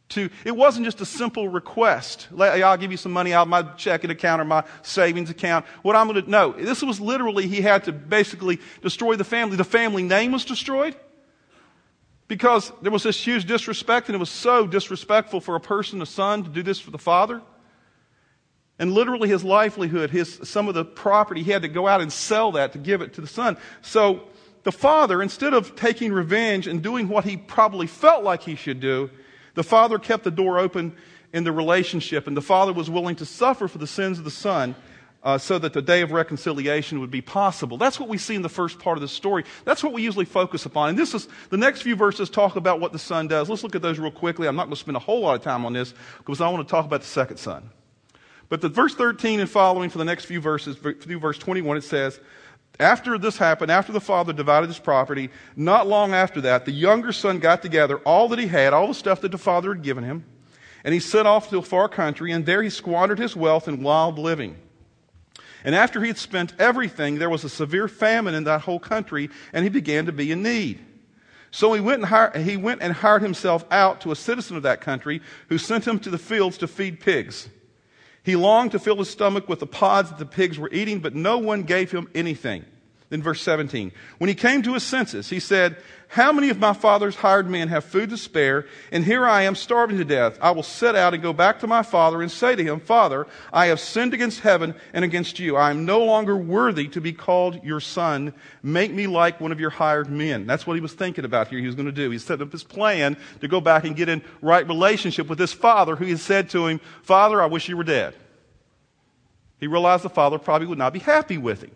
To, 0.09 0.29
it 0.45 0.55
wasn't 0.55 0.85
just 0.85 1.01
a 1.01 1.05
simple 1.05 1.49
request. 1.49 2.29
I'll 2.39 2.77
give 2.77 2.91
you 2.91 2.97
some 2.97 3.11
money 3.11 3.33
out 3.33 3.41
of 3.41 3.47
my 3.49 3.63
checking 3.73 4.09
account 4.09 4.41
or 4.41 4.45
my 4.45 4.63
savings 4.81 5.29
account. 5.29 5.65
What 5.81 5.97
I'm 5.97 6.07
going 6.07 6.23
to, 6.23 6.31
no. 6.31 6.53
This 6.53 6.81
was 6.81 7.01
literally, 7.01 7.47
he 7.47 7.59
had 7.59 7.83
to 7.85 7.91
basically 7.91 8.59
destroy 8.81 9.17
the 9.17 9.25
family. 9.25 9.57
The 9.57 9.65
family 9.65 10.03
name 10.03 10.31
was 10.31 10.45
destroyed 10.45 10.95
because 12.29 12.71
there 12.81 12.91
was 12.91 13.03
this 13.03 13.21
huge 13.21 13.45
disrespect, 13.45 14.07
and 14.07 14.15
it 14.15 14.19
was 14.19 14.29
so 14.29 14.65
disrespectful 14.65 15.41
for 15.41 15.55
a 15.55 15.59
person, 15.59 16.01
a 16.01 16.05
son, 16.05 16.43
to 16.43 16.49
do 16.49 16.63
this 16.63 16.79
for 16.79 16.91
the 16.91 16.97
father. 16.97 17.41
And 18.79 18.93
literally, 18.93 19.27
his 19.27 19.43
livelihood, 19.43 20.09
his, 20.09 20.39
some 20.43 20.69
of 20.69 20.73
the 20.73 20.85
property, 20.85 21.43
he 21.43 21.51
had 21.51 21.63
to 21.63 21.67
go 21.67 21.85
out 21.85 21.99
and 21.99 22.13
sell 22.13 22.53
that 22.53 22.71
to 22.73 22.77
give 22.77 23.01
it 23.01 23.13
to 23.15 23.21
the 23.21 23.27
son. 23.27 23.57
So 23.81 24.23
the 24.63 24.71
father, 24.71 25.21
instead 25.21 25.53
of 25.53 25.75
taking 25.75 26.13
revenge 26.13 26.67
and 26.67 26.81
doing 26.81 27.09
what 27.09 27.25
he 27.25 27.35
probably 27.35 27.87
felt 27.87 28.23
like 28.23 28.43
he 28.43 28.55
should 28.55 28.79
do, 28.79 29.09
the 29.57 29.63
father 29.63 29.97
kept 29.97 30.23
the 30.23 30.29
door 30.29 30.59
open 30.59 30.95
in 31.33 31.43
the 31.43 31.51
relationship, 31.51 32.27
and 32.27 32.37
the 32.37 32.43
father 32.43 32.71
was 32.71 32.91
willing 32.91 33.15
to 33.15 33.25
suffer 33.25 33.67
for 33.67 33.79
the 33.79 33.87
sins 33.87 34.19
of 34.19 34.23
the 34.23 34.29
son 34.29 34.75
uh, 35.23 35.39
so 35.39 35.57
that 35.57 35.73
the 35.73 35.81
day 35.81 36.01
of 36.01 36.11
reconciliation 36.11 36.99
would 36.99 37.09
be 37.09 37.21
possible. 37.21 37.75
That's 37.75 37.99
what 37.99 38.07
we 38.07 38.19
see 38.19 38.35
in 38.35 38.43
the 38.43 38.49
first 38.49 38.77
part 38.77 38.97
of 38.97 39.01
the 39.01 39.07
story. 39.07 39.45
That's 39.65 39.83
what 39.83 39.93
we 39.93 40.03
usually 40.03 40.25
focus 40.25 40.67
upon. 40.67 40.89
And 40.89 40.99
this 40.99 41.15
is 41.15 41.27
the 41.49 41.57
next 41.57 41.81
few 41.81 41.95
verses 41.95 42.29
talk 42.29 42.55
about 42.55 42.79
what 42.79 42.91
the 42.91 42.99
son 42.99 43.27
does. 43.27 43.49
Let's 43.49 43.63
look 43.63 43.73
at 43.73 43.81
those 43.81 43.97
real 43.97 44.11
quickly. 44.11 44.47
I'm 44.47 44.55
not 44.55 44.65
going 44.65 44.75
to 44.75 44.79
spend 44.79 44.95
a 44.95 44.99
whole 44.99 45.21
lot 45.21 45.33
of 45.33 45.41
time 45.41 45.65
on 45.65 45.73
this 45.73 45.95
because 46.19 46.39
I 46.39 46.47
want 46.49 46.67
to 46.67 46.71
talk 46.71 46.85
about 46.85 47.01
the 47.01 47.07
second 47.07 47.37
son. 47.37 47.71
But 48.49 48.61
the 48.61 48.69
verse 48.69 48.93
13 48.93 49.39
and 49.39 49.49
following 49.49 49.89
for 49.89 49.97
the 49.97 50.05
next 50.05 50.25
few 50.25 50.39
verses, 50.39 50.77
through 50.77 51.19
verse 51.19 51.39
21, 51.39 51.77
it 51.77 51.83
says, 51.83 52.19
after 52.79 53.17
this 53.17 53.37
happened, 53.37 53.71
after 53.71 53.91
the 53.91 53.99
father 53.99 54.33
divided 54.33 54.67
his 54.67 54.79
property, 54.79 55.29
not 55.55 55.87
long 55.87 56.13
after 56.13 56.41
that, 56.41 56.65
the 56.65 56.71
younger 56.71 57.11
son 57.11 57.39
got 57.39 57.61
together 57.61 57.97
all 57.99 58.27
that 58.29 58.39
he 58.39 58.47
had, 58.47 58.73
all 58.73 58.87
the 58.87 58.93
stuff 58.93 59.21
that 59.21 59.31
the 59.31 59.37
father 59.37 59.73
had 59.73 59.83
given 59.83 60.03
him, 60.03 60.25
and 60.83 60.93
he 60.93 60.99
set 60.99 61.25
off 61.25 61.49
to 61.49 61.57
a 61.57 61.63
far 61.63 61.89
country, 61.89 62.31
and 62.31 62.45
there 62.45 62.61
he 62.61 62.69
squandered 62.69 63.19
his 63.19 63.35
wealth 63.35 63.67
in 63.67 63.81
wild 63.81 64.19
living. 64.19 64.55
And 65.63 65.73
after 65.73 66.01
he 66.01 66.07
had 66.07 66.19
spent 66.19 66.53
everything, 66.59 67.17
there 67.17 67.29
was 67.29 67.43
a 67.43 67.49
severe 67.49 67.87
famine 67.87 68.35
in 68.35 68.43
that 68.43 68.61
whole 68.61 68.79
country, 68.79 69.29
and 69.53 69.63
he 69.63 69.69
began 69.69 70.05
to 70.05 70.11
be 70.11 70.31
in 70.31 70.43
need. 70.43 70.79
So 71.49 71.73
he 71.73 71.81
went, 71.81 72.01
and 72.01 72.05
hired, 72.05 72.35
he 72.37 72.57
went 72.57 72.81
and 72.81 72.93
hired 72.93 73.23
himself 73.23 73.65
out 73.71 74.01
to 74.01 74.11
a 74.11 74.15
citizen 74.15 74.55
of 74.55 74.63
that 74.63 74.81
country 74.81 75.21
who 75.49 75.57
sent 75.57 75.87
him 75.87 75.97
to 75.99 76.09
the 76.09 76.17
fields 76.17 76.57
to 76.59 76.67
feed 76.67 76.99
pigs. 76.99 77.49
He 78.27 78.35
longed 78.35 78.73
to 78.73 78.79
fill 78.79 78.97
his 78.97 79.09
stomach 79.09 79.47
with 79.47 79.61
the 79.61 79.65
pods 79.65 80.09
that 80.09 80.19
the 80.19 80.25
pigs 80.25 80.59
were 80.59 80.69
eating, 80.73 80.99
but 80.99 81.15
no 81.15 81.37
one 81.37 81.63
gave 81.63 81.91
him 81.91 82.09
anything. 82.13 82.65
Then 83.09 83.23
verse 83.23 83.41
17. 83.41 83.93
When 84.17 84.27
he 84.27 84.35
came 84.35 84.61
to 84.63 84.73
his 84.73 84.83
senses, 84.83 85.29
he 85.29 85.39
said, 85.39 85.77
How 86.09 86.33
many 86.33 86.49
of 86.49 86.59
my 86.59 86.73
father's 86.73 87.15
hired 87.15 87.49
men 87.49 87.69
have 87.69 87.85
food 87.85 88.09
to 88.09 88.17
spare? 88.17 88.65
And 88.91 89.05
here 89.05 89.25
I 89.25 89.43
am 89.43 89.55
starving 89.55 89.97
to 89.97 90.03
death. 90.03 90.37
I 90.41 90.51
will 90.51 90.63
set 90.63 90.93
out 90.93 91.13
and 91.13 91.23
go 91.23 91.31
back 91.31 91.59
to 91.59 91.67
my 91.67 91.83
father 91.83 92.21
and 92.21 92.29
say 92.29 92.57
to 92.57 92.63
him, 92.63 92.81
Father, 92.81 93.25
I 93.53 93.67
have 93.67 93.79
sinned 93.79 94.13
against 94.13 94.41
heaven 94.41 94.75
and 94.91 95.05
against 95.05 95.39
you. 95.39 95.55
I 95.55 95.71
am 95.71 95.85
no 95.85 96.03
longer 96.03 96.35
worthy 96.35 96.89
to 96.89 96.99
be 96.99 97.13
called 97.13 97.63
your 97.63 97.79
son. 97.79 98.33
Make 98.61 98.91
me 98.91 99.07
like 99.07 99.39
one 99.39 99.53
of 99.53 99.59
your 99.59 99.69
hired 99.69 100.09
men. 100.09 100.45
That's 100.45 100.67
what 100.67 100.73
he 100.73 100.81
was 100.81 100.93
thinking 100.93 101.23
about 101.23 101.47
here. 101.47 101.59
He 101.59 101.65
was 101.65 101.75
going 101.75 101.85
to 101.85 101.93
do. 101.93 102.09
He 102.09 102.17
set 102.17 102.41
up 102.41 102.51
his 102.51 102.65
plan 102.65 103.15
to 103.39 103.47
go 103.47 103.61
back 103.61 103.85
and 103.85 103.95
get 103.95 104.09
in 104.09 104.21
right 104.41 104.67
relationship 104.67 105.27
with 105.29 105.39
his 105.39 105.53
father 105.53 105.95
who 105.95 106.05
had 106.07 106.19
said 106.19 106.49
to 106.49 106.67
him, 106.67 106.81
Father, 107.03 107.41
I 107.41 107.45
wish 107.45 107.69
you 107.69 107.77
were 107.77 107.85
dead. 107.85 108.15
He 109.61 109.67
realized 109.67 110.03
the 110.03 110.09
father 110.09 110.37
probably 110.37 110.67
would 110.67 110.77
not 110.77 110.91
be 110.91 110.99
happy 110.99 111.37
with 111.37 111.61
him. 111.63 111.71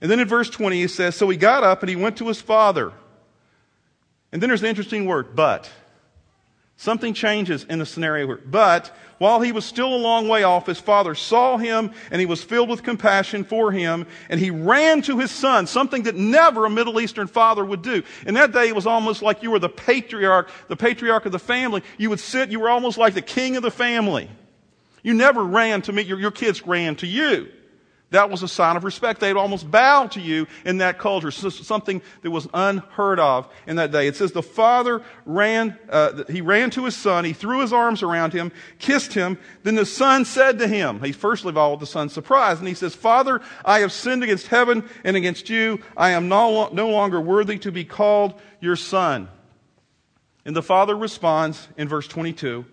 And 0.00 0.10
then 0.10 0.20
in 0.20 0.28
verse 0.28 0.50
20, 0.50 0.80
he 0.80 0.88
says, 0.88 1.16
So 1.16 1.28
he 1.28 1.36
got 1.36 1.64
up 1.64 1.82
and 1.82 1.90
he 1.90 1.96
went 1.96 2.16
to 2.18 2.28
his 2.28 2.40
father. 2.40 2.92
And 4.32 4.42
then 4.42 4.48
there's 4.48 4.62
an 4.62 4.68
interesting 4.68 5.06
word, 5.06 5.34
but. 5.34 5.70
Something 6.80 7.12
changes 7.12 7.64
in 7.64 7.80
the 7.80 7.86
scenario 7.86 8.24
here. 8.28 8.40
But 8.46 8.96
while 9.18 9.40
he 9.40 9.50
was 9.50 9.64
still 9.64 9.92
a 9.92 9.98
long 9.98 10.28
way 10.28 10.44
off, 10.44 10.66
his 10.66 10.78
father 10.78 11.16
saw 11.16 11.56
him 11.56 11.90
and 12.12 12.20
he 12.20 12.26
was 12.26 12.44
filled 12.44 12.68
with 12.68 12.84
compassion 12.84 13.42
for 13.42 13.72
him 13.72 14.06
and 14.28 14.38
he 14.38 14.52
ran 14.52 15.02
to 15.02 15.18
his 15.18 15.32
son, 15.32 15.66
something 15.66 16.04
that 16.04 16.14
never 16.14 16.66
a 16.66 16.70
Middle 16.70 17.00
Eastern 17.00 17.26
father 17.26 17.64
would 17.64 17.82
do. 17.82 18.04
In 18.28 18.34
that 18.34 18.52
day, 18.52 18.68
it 18.68 18.76
was 18.76 18.86
almost 18.86 19.22
like 19.22 19.42
you 19.42 19.50
were 19.50 19.58
the 19.58 19.68
patriarch, 19.68 20.50
the 20.68 20.76
patriarch 20.76 21.26
of 21.26 21.32
the 21.32 21.40
family. 21.40 21.82
You 21.98 22.10
would 22.10 22.20
sit, 22.20 22.50
you 22.50 22.60
were 22.60 22.70
almost 22.70 22.96
like 22.96 23.14
the 23.14 23.22
king 23.22 23.56
of 23.56 23.64
the 23.64 23.72
family. 23.72 24.30
You 25.02 25.14
never 25.14 25.42
ran 25.42 25.82
to 25.82 25.92
meet 25.92 26.06
your, 26.06 26.20
your 26.20 26.30
kids 26.30 26.64
ran 26.64 26.94
to 26.96 27.08
you. 27.08 27.48
That 28.10 28.30
was 28.30 28.42
a 28.42 28.48
sign 28.48 28.76
of 28.76 28.84
respect. 28.84 29.20
They'd 29.20 29.36
almost 29.36 29.70
bow 29.70 30.06
to 30.08 30.20
you 30.20 30.46
in 30.64 30.78
that 30.78 30.98
culture, 30.98 31.30
something 31.30 32.00
that 32.22 32.30
was 32.30 32.48
unheard 32.54 33.20
of 33.20 33.48
in 33.66 33.76
that 33.76 33.92
day. 33.92 34.06
It 34.06 34.16
says 34.16 34.32
the 34.32 34.42
father 34.42 35.02
ran, 35.26 35.78
uh, 35.90 36.24
he 36.24 36.40
ran 36.40 36.70
to 36.70 36.86
his 36.86 36.96
son, 36.96 37.26
he 37.26 37.34
threw 37.34 37.60
his 37.60 37.72
arms 37.72 38.02
around 38.02 38.32
him, 38.32 38.50
kissed 38.78 39.12
him. 39.12 39.38
Then 39.62 39.74
the 39.74 39.84
son 39.84 40.24
said 40.24 40.58
to 40.60 40.68
him, 40.68 41.02
he 41.02 41.12
first 41.12 41.44
of 41.44 41.58
all, 41.58 41.76
the 41.76 41.86
son's 41.86 42.14
surprised, 42.14 42.60
and 42.60 42.68
he 42.68 42.74
says, 42.74 42.94
Father, 42.94 43.42
I 43.62 43.80
have 43.80 43.92
sinned 43.92 44.22
against 44.22 44.46
heaven 44.46 44.88
and 45.04 45.14
against 45.14 45.50
you. 45.50 45.80
I 45.94 46.10
am 46.10 46.28
no, 46.28 46.68
no 46.68 46.88
longer 46.88 47.20
worthy 47.20 47.58
to 47.58 47.70
be 47.70 47.84
called 47.84 48.40
your 48.60 48.76
son. 48.76 49.28
And 50.46 50.56
the 50.56 50.62
father 50.62 50.96
responds 50.96 51.68
in 51.76 51.88
verse 51.88 52.08
22, 52.08 52.64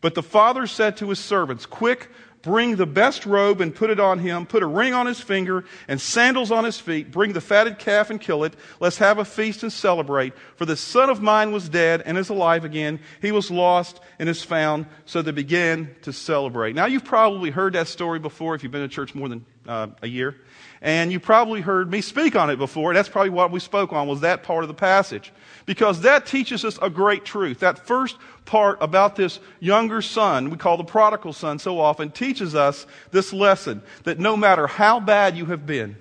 but 0.00 0.14
the 0.14 0.22
father 0.22 0.66
said 0.66 0.96
to 0.96 1.10
his 1.10 1.18
servants, 1.18 1.66
Quick, 1.66 2.08
Bring 2.42 2.76
the 2.76 2.86
best 2.86 3.26
robe 3.26 3.60
and 3.60 3.74
put 3.74 3.90
it 3.90 3.98
on 3.98 4.18
him. 4.20 4.46
Put 4.46 4.62
a 4.62 4.66
ring 4.66 4.94
on 4.94 5.06
his 5.06 5.20
finger 5.20 5.64
and 5.88 6.00
sandals 6.00 6.50
on 6.50 6.64
his 6.64 6.78
feet. 6.78 7.10
Bring 7.10 7.32
the 7.32 7.40
fatted 7.40 7.78
calf 7.78 8.10
and 8.10 8.20
kill 8.20 8.44
it. 8.44 8.54
Let's 8.78 8.98
have 8.98 9.18
a 9.18 9.24
feast 9.24 9.62
and 9.62 9.72
celebrate. 9.72 10.34
For 10.56 10.64
the 10.64 10.76
son 10.76 11.10
of 11.10 11.20
mine 11.20 11.50
was 11.52 11.68
dead 11.68 12.02
and 12.06 12.16
is 12.16 12.28
alive 12.28 12.64
again. 12.64 13.00
He 13.20 13.32
was 13.32 13.50
lost 13.50 14.00
and 14.18 14.28
is 14.28 14.42
found. 14.42 14.86
So 15.04 15.20
they 15.20 15.32
began 15.32 15.94
to 16.02 16.12
celebrate. 16.12 16.74
Now 16.74 16.86
you've 16.86 17.04
probably 17.04 17.50
heard 17.50 17.72
that 17.72 17.88
story 17.88 18.18
before 18.18 18.54
if 18.54 18.62
you've 18.62 18.72
been 18.72 18.82
to 18.82 18.88
church 18.88 19.14
more 19.14 19.28
than 19.28 19.44
uh, 19.66 19.88
a 20.02 20.08
year. 20.08 20.36
And 20.80 21.10
you 21.10 21.18
probably 21.18 21.60
heard 21.60 21.90
me 21.90 22.00
speak 22.00 22.36
on 22.36 22.50
it 22.50 22.56
before. 22.56 22.94
That's 22.94 23.08
probably 23.08 23.30
what 23.30 23.50
we 23.50 23.60
spoke 23.60 23.92
on 23.92 24.06
was 24.06 24.20
that 24.20 24.42
part 24.42 24.62
of 24.64 24.68
the 24.68 24.74
passage. 24.74 25.32
Because 25.66 26.02
that 26.02 26.26
teaches 26.26 26.64
us 26.64 26.78
a 26.80 26.88
great 26.88 27.24
truth. 27.24 27.60
That 27.60 27.86
first 27.86 28.16
part 28.44 28.78
about 28.80 29.16
this 29.16 29.40
younger 29.60 30.00
son, 30.00 30.50
we 30.50 30.56
call 30.56 30.76
the 30.76 30.84
prodigal 30.84 31.32
son 31.32 31.58
so 31.58 31.80
often, 31.80 32.10
teaches 32.10 32.54
us 32.54 32.86
this 33.10 33.32
lesson 33.32 33.82
that 34.04 34.18
no 34.18 34.36
matter 34.36 34.66
how 34.66 35.00
bad 35.00 35.36
you 35.36 35.46
have 35.46 35.66
been, 35.66 35.96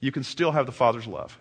you 0.00 0.10
can 0.10 0.24
still 0.24 0.52
have 0.52 0.66
the 0.66 0.72
Father's 0.72 1.06
love. 1.06 1.38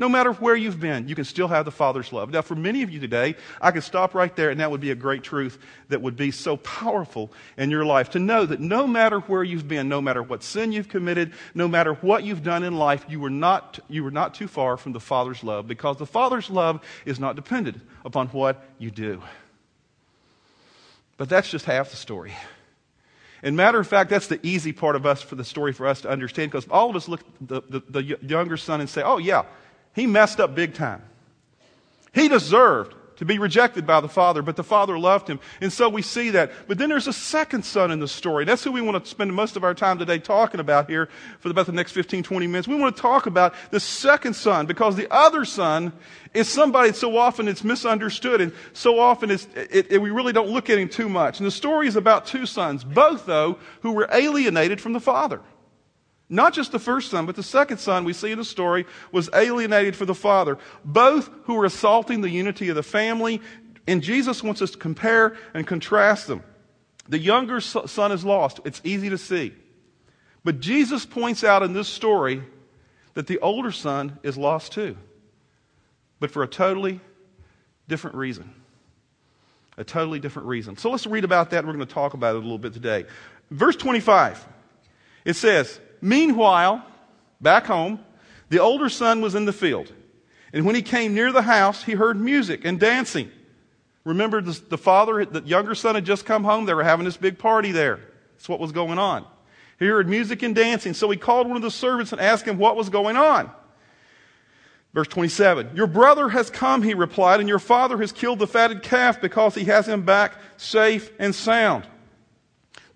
No 0.00 0.08
matter 0.08 0.32
where 0.32 0.56
you've 0.56 0.80
been, 0.80 1.08
you 1.08 1.14
can 1.14 1.26
still 1.26 1.48
have 1.48 1.66
the 1.66 1.70
Father's 1.70 2.10
love. 2.10 2.30
Now, 2.30 2.40
for 2.40 2.54
many 2.54 2.82
of 2.82 2.88
you 2.88 3.00
today, 3.00 3.36
I 3.60 3.70
could 3.70 3.82
stop 3.82 4.14
right 4.14 4.34
there, 4.34 4.48
and 4.48 4.58
that 4.58 4.70
would 4.70 4.80
be 4.80 4.92
a 4.92 4.94
great 4.94 5.22
truth 5.22 5.58
that 5.90 6.00
would 6.00 6.16
be 6.16 6.30
so 6.30 6.56
powerful 6.56 7.30
in 7.58 7.70
your 7.70 7.84
life 7.84 8.08
to 8.12 8.18
know 8.18 8.46
that 8.46 8.60
no 8.60 8.86
matter 8.86 9.20
where 9.20 9.44
you've 9.44 9.68
been, 9.68 9.90
no 9.90 10.00
matter 10.00 10.22
what 10.22 10.42
sin 10.42 10.72
you've 10.72 10.88
committed, 10.88 11.34
no 11.54 11.68
matter 11.68 11.92
what 11.92 12.24
you've 12.24 12.42
done 12.42 12.62
in 12.64 12.78
life, 12.78 13.04
you 13.10 13.20
were 13.20 13.28
not, 13.28 13.78
you 13.90 14.02
were 14.02 14.10
not 14.10 14.32
too 14.32 14.48
far 14.48 14.78
from 14.78 14.92
the 14.92 15.00
Father's 15.00 15.44
love 15.44 15.68
because 15.68 15.98
the 15.98 16.06
Father's 16.06 16.48
love 16.48 16.80
is 17.04 17.20
not 17.20 17.36
dependent 17.36 17.78
upon 18.02 18.28
what 18.28 18.64
you 18.78 18.90
do. 18.90 19.22
But 21.18 21.28
that's 21.28 21.50
just 21.50 21.66
half 21.66 21.90
the 21.90 21.96
story. 21.96 22.32
And 23.42 23.54
matter 23.54 23.78
of 23.78 23.86
fact, 23.86 24.08
that's 24.08 24.28
the 24.28 24.40
easy 24.42 24.72
part 24.72 24.96
of 24.96 25.04
us 25.04 25.20
for 25.20 25.34
the 25.34 25.44
story 25.44 25.74
for 25.74 25.86
us 25.86 26.00
to 26.00 26.08
understand 26.08 26.52
because 26.52 26.66
all 26.70 26.88
of 26.88 26.96
us 26.96 27.06
look 27.06 27.20
at 27.20 27.48
the, 27.48 27.62
the, 27.68 28.00
the 28.00 28.18
younger 28.26 28.56
son 28.56 28.80
and 28.80 28.88
say, 28.88 29.02
oh, 29.02 29.18
yeah, 29.18 29.42
he 29.94 30.06
messed 30.06 30.40
up 30.40 30.54
big 30.54 30.74
time. 30.74 31.02
He 32.12 32.28
deserved 32.28 32.94
to 33.20 33.26
be 33.26 33.38
rejected 33.38 33.86
by 33.86 34.00
the 34.00 34.08
father, 34.08 34.40
but 34.40 34.56
the 34.56 34.64
father 34.64 34.98
loved 34.98 35.28
him. 35.28 35.38
And 35.60 35.70
so 35.70 35.90
we 35.90 36.00
see 36.00 36.30
that. 36.30 36.50
But 36.66 36.78
then 36.78 36.88
there's 36.88 37.06
a 37.06 37.12
second 37.12 37.66
son 37.66 37.90
in 37.90 38.00
the 38.00 38.08
story. 38.08 38.46
That's 38.46 38.64
who 38.64 38.72
we 38.72 38.80
want 38.80 39.04
to 39.04 39.10
spend 39.10 39.34
most 39.34 39.56
of 39.56 39.62
our 39.62 39.74
time 39.74 39.98
today 39.98 40.18
talking 40.18 40.58
about 40.58 40.88
here 40.88 41.10
for 41.38 41.50
about 41.50 41.66
the 41.66 41.72
next 41.72 41.92
15, 41.92 42.22
20 42.22 42.46
minutes. 42.46 42.66
We 42.66 42.76
want 42.76 42.96
to 42.96 43.02
talk 43.02 43.26
about 43.26 43.54
the 43.70 43.78
second 43.78 44.36
son 44.36 44.64
because 44.64 44.96
the 44.96 45.06
other 45.12 45.44
son 45.44 45.92
is 46.32 46.48
somebody 46.48 46.94
so 46.94 47.18
often 47.18 47.46
it's 47.46 47.62
misunderstood 47.62 48.40
and 48.40 48.54
so 48.72 48.98
often 48.98 49.30
it's, 49.30 49.46
it, 49.54 49.92
it, 49.92 49.98
we 50.00 50.08
really 50.08 50.32
don't 50.32 50.48
look 50.48 50.70
at 50.70 50.78
him 50.78 50.88
too 50.88 51.10
much. 51.10 51.40
And 51.40 51.46
the 51.46 51.50
story 51.50 51.88
is 51.88 51.96
about 51.96 52.24
two 52.24 52.46
sons, 52.46 52.84
both 52.84 53.26
though, 53.26 53.58
who 53.82 53.92
were 53.92 54.08
alienated 54.10 54.80
from 54.80 54.94
the 54.94 55.00
father. 55.00 55.42
Not 56.32 56.54
just 56.54 56.70
the 56.70 56.78
first 56.78 57.10
son, 57.10 57.26
but 57.26 57.34
the 57.34 57.42
second 57.42 57.78
son 57.78 58.04
we 58.04 58.12
see 58.12 58.30
in 58.30 58.38
the 58.38 58.44
story 58.44 58.86
was 59.10 59.28
alienated 59.34 59.96
for 59.96 60.06
the 60.06 60.14
father. 60.14 60.58
Both 60.84 61.28
who 61.44 61.54
were 61.54 61.64
assaulting 61.64 62.20
the 62.20 62.30
unity 62.30 62.68
of 62.68 62.76
the 62.76 62.84
family. 62.84 63.42
And 63.88 64.00
Jesus 64.00 64.40
wants 64.40 64.62
us 64.62 64.70
to 64.70 64.78
compare 64.78 65.36
and 65.52 65.66
contrast 65.66 66.28
them. 66.28 66.44
The 67.08 67.18
younger 67.18 67.60
son 67.60 68.12
is 68.12 68.24
lost. 68.24 68.60
It's 68.64 68.80
easy 68.84 69.10
to 69.10 69.18
see. 69.18 69.52
But 70.44 70.60
Jesus 70.60 71.04
points 71.04 71.42
out 71.42 71.64
in 71.64 71.72
this 71.72 71.88
story 71.88 72.44
that 73.14 73.26
the 73.26 73.40
older 73.40 73.72
son 73.72 74.20
is 74.22 74.38
lost 74.38 74.72
too. 74.72 74.96
But 76.20 76.30
for 76.30 76.44
a 76.44 76.48
totally 76.48 77.00
different 77.88 78.14
reason. 78.14 78.54
A 79.76 79.82
totally 79.82 80.20
different 80.20 80.46
reason. 80.46 80.76
So 80.76 80.90
let's 80.90 81.06
read 81.06 81.24
about 81.24 81.50
that 81.50 81.66
we're 81.66 81.72
going 81.72 81.84
to 81.84 81.92
talk 81.92 82.14
about 82.14 82.36
it 82.36 82.38
a 82.38 82.42
little 82.42 82.58
bit 82.58 82.72
today. 82.72 83.06
Verse 83.50 83.74
25. 83.74 84.46
It 85.24 85.34
says, 85.34 85.80
Meanwhile, 86.00 86.84
back 87.40 87.66
home, 87.66 88.00
the 88.48 88.58
older 88.58 88.88
son 88.88 89.20
was 89.20 89.34
in 89.34 89.44
the 89.44 89.52
field. 89.52 89.92
And 90.52 90.66
when 90.66 90.74
he 90.74 90.82
came 90.82 91.14
near 91.14 91.32
the 91.32 91.42
house, 91.42 91.84
he 91.84 91.92
heard 91.92 92.20
music 92.20 92.64
and 92.64 92.80
dancing. 92.80 93.30
Remember, 94.04 94.40
the, 94.40 94.60
the 94.68 94.78
father, 94.78 95.24
the 95.24 95.42
younger 95.42 95.74
son 95.74 95.94
had 95.94 96.04
just 96.04 96.24
come 96.24 96.42
home. 96.42 96.64
They 96.64 96.74
were 96.74 96.82
having 96.82 97.04
this 97.04 97.16
big 97.16 97.38
party 97.38 97.70
there. 97.70 98.00
That's 98.34 98.48
what 98.48 98.58
was 98.58 98.72
going 98.72 98.98
on. 98.98 99.24
He 99.78 99.86
heard 99.86 100.08
music 100.08 100.42
and 100.42 100.54
dancing. 100.54 100.94
So 100.94 101.08
he 101.10 101.16
called 101.16 101.46
one 101.46 101.56
of 101.56 101.62
the 101.62 101.70
servants 101.70 102.12
and 102.12 102.20
asked 102.20 102.46
him 102.46 102.58
what 102.58 102.76
was 102.76 102.88
going 102.88 103.16
on. 103.16 103.50
Verse 104.92 105.08
27. 105.08 105.70
Your 105.74 105.86
brother 105.86 106.28
has 106.28 106.50
come, 106.50 106.82
he 106.82 106.94
replied, 106.94 107.40
and 107.40 107.48
your 107.48 107.58
father 107.58 107.98
has 107.98 108.10
killed 108.10 108.40
the 108.40 108.46
fatted 108.46 108.82
calf 108.82 109.20
because 109.20 109.54
he 109.54 109.64
has 109.64 109.86
him 109.86 110.02
back 110.02 110.34
safe 110.56 111.12
and 111.18 111.34
sound. 111.34 111.86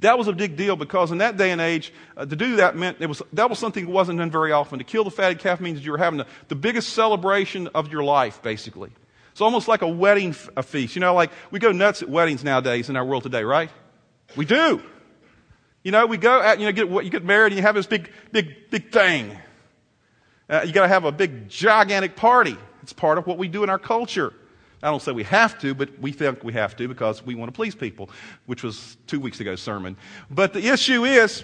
That 0.00 0.18
was 0.18 0.28
a 0.28 0.32
big 0.32 0.56
deal 0.56 0.76
because 0.76 1.12
in 1.12 1.18
that 1.18 1.36
day 1.36 1.50
and 1.50 1.60
age, 1.60 1.92
uh, 2.16 2.26
to 2.26 2.36
do 2.36 2.56
that 2.56 2.76
meant 2.76 2.98
it 3.00 3.06
was, 3.06 3.22
that 3.32 3.48
was 3.48 3.58
something 3.58 3.86
that 3.86 3.90
wasn't 3.90 4.18
done 4.18 4.30
very 4.30 4.52
often. 4.52 4.78
To 4.78 4.84
kill 4.84 5.04
the 5.04 5.10
fatted 5.10 5.38
calf 5.38 5.60
means 5.60 5.84
you 5.84 5.92
were 5.92 5.98
having 5.98 6.18
the, 6.18 6.26
the 6.48 6.54
biggest 6.54 6.90
celebration 6.90 7.68
of 7.68 7.92
your 7.92 8.02
life, 8.02 8.42
basically. 8.42 8.90
It's 9.32 9.40
almost 9.40 9.66
like 9.66 9.82
a 9.82 9.88
wedding 9.88 10.30
f- 10.30 10.48
a 10.56 10.62
feast. 10.62 10.94
You 10.94 11.00
know, 11.00 11.14
like 11.14 11.30
we 11.50 11.58
go 11.58 11.72
nuts 11.72 12.02
at 12.02 12.08
weddings 12.08 12.44
nowadays 12.44 12.88
in 12.88 12.96
our 12.96 13.04
world 13.04 13.22
today, 13.22 13.44
right? 13.44 13.70
We 14.36 14.44
do. 14.44 14.82
You 15.82 15.92
know, 15.92 16.06
we 16.06 16.16
go 16.16 16.40
out, 16.40 16.58
you 16.58 16.66
know, 16.66 16.72
get, 16.72 17.04
you 17.04 17.10
get 17.10 17.24
married 17.24 17.52
and 17.52 17.56
you 17.56 17.62
have 17.62 17.74
this 17.74 17.86
big, 17.86 18.10
big, 18.32 18.70
big 18.70 18.90
thing. 18.90 19.36
Uh, 20.48 20.62
you 20.66 20.72
got 20.72 20.82
to 20.82 20.88
have 20.88 21.04
a 21.04 21.12
big, 21.12 21.48
gigantic 21.48 22.16
party. 22.16 22.56
It's 22.82 22.92
part 22.92 23.18
of 23.18 23.26
what 23.26 23.38
we 23.38 23.48
do 23.48 23.62
in 23.64 23.70
our 23.70 23.78
culture. 23.78 24.32
I 24.85 24.91
don't 24.91 25.00
say 25.00 25.12
we 25.12 25.25
have 25.25 25.59
to, 25.61 25.75
but 25.75 25.99
we 25.99 26.12
think 26.12 26.45
we 26.45 26.53
have 26.53 26.76
to 26.76 26.87
because 26.87 27.25
we 27.25 27.35
want 27.35 27.49
to 27.49 27.57
please 27.57 27.75
people, 27.75 28.11
which 28.45 28.62
was 28.62 28.99
two 29.07 29.19
weeks 29.19 29.41
ago's 29.41 29.62
sermon. 29.62 29.97
But 30.31 30.53
the 30.53 30.67
issue 30.69 31.07
is, 31.07 31.43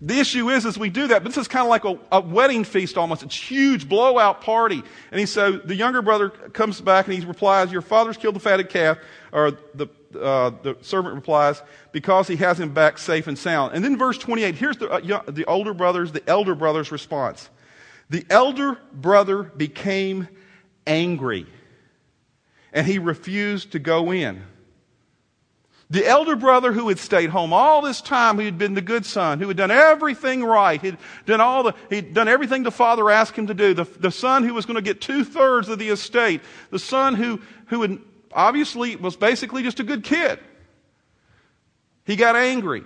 the 0.00 0.18
issue 0.18 0.48
is, 0.48 0.64
as 0.64 0.78
we 0.78 0.88
do 0.88 1.06
that, 1.08 1.22
this 1.22 1.36
is 1.36 1.46
kind 1.46 1.62
of 1.62 1.68
like 1.68 1.84
a, 1.84 1.98
a, 2.10 2.22
wedding 2.22 2.64
feast 2.64 2.96
almost. 2.96 3.22
It's 3.22 3.36
huge 3.36 3.86
blowout 3.86 4.40
party. 4.40 4.82
And 5.10 5.20
he 5.20 5.26
so 5.26 5.52
the 5.58 5.74
younger 5.74 6.00
brother 6.00 6.30
comes 6.30 6.80
back 6.80 7.06
and 7.06 7.14
he 7.14 7.22
replies, 7.22 7.70
"Your 7.70 7.82
father's 7.82 8.16
killed 8.16 8.34
the 8.34 8.40
fatted 8.40 8.70
calf." 8.70 8.96
Or 9.30 9.50
the 9.74 9.86
uh, 10.18 10.50
the 10.62 10.78
servant 10.80 11.14
replies, 11.14 11.62
"Because 11.92 12.28
he 12.28 12.36
has 12.36 12.58
him 12.58 12.72
back 12.72 12.96
safe 12.96 13.26
and 13.26 13.38
sound." 13.38 13.74
And 13.74 13.84
then 13.84 13.98
verse 13.98 14.16
twenty 14.16 14.42
eight. 14.42 14.54
Here's 14.54 14.78
the 14.78 14.88
uh, 14.88 15.22
the 15.30 15.44
older 15.44 15.74
brothers, 15.74 16.12
the 16.12 16.26
elder 16.26 16.54
brother's 16.54 16.90
response. 16.90 17.50
The 18.08 18.24
elder 18.30 18.78
brother 18.94 19.42
became 19.42 20.28
angry 20.86 21.46
and 22.72 22.86
he 22.86 22.98
refused 22.98 23.72
to 23.72 23.78
go 23.78 24.12
in. 24.12 24.42
The 25.90 26.06
elder 26.06 26.36
brother 26.36 26.72
who 26.72 26.88
had 26.88 27.00
stayed 27.00 27.30
home 27.30 27.52
all 27.52 27.82
this 27.82 28.00
time, 28.00 28.36
who 28.36 28.44
had 28.44 28.58
been 28.58 28.74
the 28.74 28.80
good 28.80 29.04
son, 29.04 29.40
who 29.40 29.48
had 29.48 29.56
done 29.56 29.72
everything 29.72 30.44
right, 30.44 30.80
he'd 30.80 30.98
done 31.26 31.40
all 31.40 31.64
the, 31.64 31.74
he'd 31.88 32.14
done 32.14 32.28
everything 32.28 32.62
the 32.62 32.70
father 32.70 33.10
asked 33.10 33.34
him 33.34 33.48
to 33.48 33.54
do, 33.54 33.74
the, 33.74 33.84
the 33.84 34.12
son 34.12 34.44
who 34.44 34.54
was 34.54 34.66
going 34.66 34.76
to 34.76 34.82
get 34.82 35.00
two 35.00 35.24
thirds 35.24 35.68
of 35.68 35.80
the 35.80 35.88
estate, 35.88 36.42
the 36.70 36.78
son 36.78 37.16
who, 37.16 37.40
who 37.66 37.82
had 37.82 37.98
obviously 38.32 38.94
was 38.94 39.16
basically 39.16 39.64
just 39.64 39.80
a 39.80 39.84
good 39.84 40.04
kid. 40.04 40.38
He 42.04 42.14
got 42.14 42.36
angry 42.36 42.84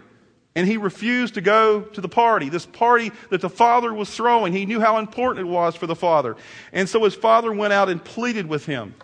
and 0.57 0.67
he 0.67 0.79
refused 0.79 1.35
to 1.35 1.41
go 1.43 1.83
to 1.83 2.01
the 2.01 2.09
party, 2.09 2.49
this 2.49 2.65
party 2.65 3.13
that 3.29 3.43
the 3.43 3.51
father 3.51 3.93
was 3.93 4.15
throwing. 4.15 4.55
He 4.55 4.65
knew 4.65 4.81
how 4.81 4.99
important 4.99 5.47
it 5.47 5.51
was 5.51 5.75
for 5.75 5.87
the 5.87 5.97
father. 5.97 6.37
And 6.73 6.89
so 6.89 7.05
his 7.05 7.15
father 7.15 7.53
went 7.53 7.75
out 7.75 7.91
and 7.91 8.03
pleaded 8.03 8.47
with 8.47 8.65
him. 8.65 8.95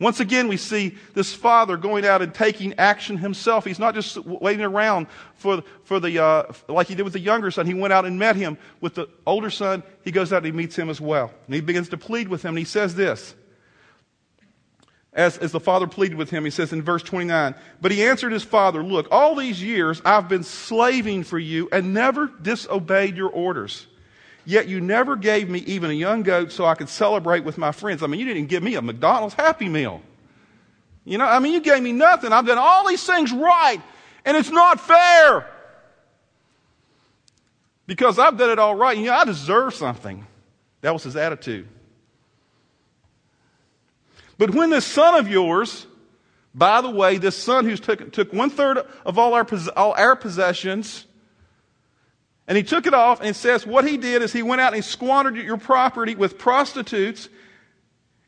Once 0.00 0.18
again, 0.18 0.48
we 0.48 0.56
see 0.56 0.96
this 1.12 1.34
father 1.34 1.76
going 1.76 2.06
out 2.06 2.22
and 2.22 2.34
taking 2.34 2.72
action 2.78 3.18
himself. 3.18 3.66
He's 3.66 3.78
not 3.78 3.94
just 3.94 4.16
waiting 4.16 4.64
around 4.64 5.08
for, 5.34 5.62
for 5.84 6.00
the, 6.00 6.18
uh, 6.24 6.52
like 6.68 6.86
he 6.86 6.94
did 6.94 7.02
with 7.02 7.12
the 7.12 7.20
younger 7.20 7.50
son. 7.50 7.66
He 7.66 7.74
went 7.74 7.92
out 7.92 8.06
and 8.06 8.18
met 8.18 8.34
him. 8.34 8.56
With 8.80 8.94
the 8.94 9.08
older 9.26 9.50
son, 9.50 9.82
he 10.02 10.10
goes 10.10 10.32
out 10.32 10.38
and 10.38 10.46
he 10.46 10.52
meets 10.52 10.74
him 10.74 10.88
as 10.88 11.02
well. 11.02 11.30
And 11.46 11.54
he 11.54 11.60
begins 11.60 11.90
to 11.90 11.98
plead 11.98 12.28
with 12.28 12.42
him. 12.42 12.50
And 12.50 12.58
he 12.58 12.64
says 12.64 12.94
this. 12.94 13.34
As, 15.12 15.36
as 15.36 15.52
the 15.52 15.60
father 15.60 15.86
pleaded 15.86 16.16
with 16.16 16.30
him, 16.30 16.44
he 16.44 16.50
says 16.50 16.72
in 16.72 16.82
verse 16.82 17.02
29, 17.02 17.54
But 17.82 17.92
he 17.92 18.02
answered 18.04 18.32
his 18.32 18.44
father, 18.44 18.82
Look, 18.82 19.08
all 19.10 19.34
these 19.34 19.62
years 19.62 20.00
I've 20.04 20.30
been 20.30 20.44
slaving 20.44 21.24
for 21.24 21.38
you 21.38 21.68
and 21.72 21.92
never 21.92 22.26
disobeyed 22.40 23.18
your 23.18 23.28
orders. 23.28 23.86
Yet 24.44 24.68
you 24.68 24.80
never 24.80 25.16
gave 25.16 25.48
me 25.48 25.60
even 25.60 25.90
a 25.90 25.94
young 25.94 26.22
goat 26.22 26.52
so 26.52 26.64
I 26.64 26.74
could 26.74 26.88
celebrate 26.88 27.44
with 27.44 27.58
my 27.58 27.72
friends. 27.72 28.02
I 28.02 28.06
mean, 28.06 28.20
you 28.20 28.26
didn't 28.26 28.48
give 28.48 28.62
me 28.62 28.74
a 28.74 28.82
McDonald's 28.82 29.34
Happy 29.34 29.68
Meal. 29.68 30.02
You 31.04 31.18
know, 31.18 31.24
I 31.24 31.38
mean, 31.38 31.52
you 31.52 31.60
gave 31.60 31.82
me 31.82 31.92
nothing. 31.92 32.32
I've 32.32 32.46
done 32.46 32.58
all 32.58 32.86
these 32.86 33.04
things 33.04 33.32
right, 33.32 33.80
and 34.24 34.36
it's 34.36 34.50
not 34.50 34.80
fair. 34.80 35.46
Because 37.86 38.18
I've 38.18 38.36
done 38.38 38.50
it 38.50 38.58
all 38.58 38.74
right. 38.74 38.96
You 38.96 39.06
know, 39.06 39.14
I 39.14 39.24
deserve 39.24 39.74
something. 39.74 40.26
That 40.82 40.92
was 40.92 41.02
his 41.02 41.16
attitude. 41.16 41.66
But 44.38 44.54
when 44.54 44.70
this 44.70 44.86
son 44.86 45.16
of 45.16 45.28
yours, 45.28 45.86
by 46.54 46.80
the 46.80 46.90
way, 46.90 47.18
this 47.18 47.36
son 47.36 47.64
who 47.64 47.76
took, 47.76 48.12
took 48.12 48.32
one 48.32 48.50
third 48.50 48.78
of 49.04 49.18
all 49.18 49.34
our, 49.34 49.46
all 49.76 49.92
our 49.92 50.16
possessions, 50.16 51.06
and 52.50 52.56
he 52.56 52.64
took 52.64 52.88
it 52.88 52.94
off 52.94 53.20
and 53.20 53.36
says 53.36 53.64
what 53.64 53.86
he 53.86 53.96
did 53.96 54.22
is 54.22 54.32
he 54.32 54.42
went 54.42 54.60
out 54.60 54.74
and 54.74 54.82
he 54.82 54.82
squandered 54.82 55.36
your 55.36 55.56
property 55.56 56.16
with 56.16 56.36
prostitutes. 56.36 57.28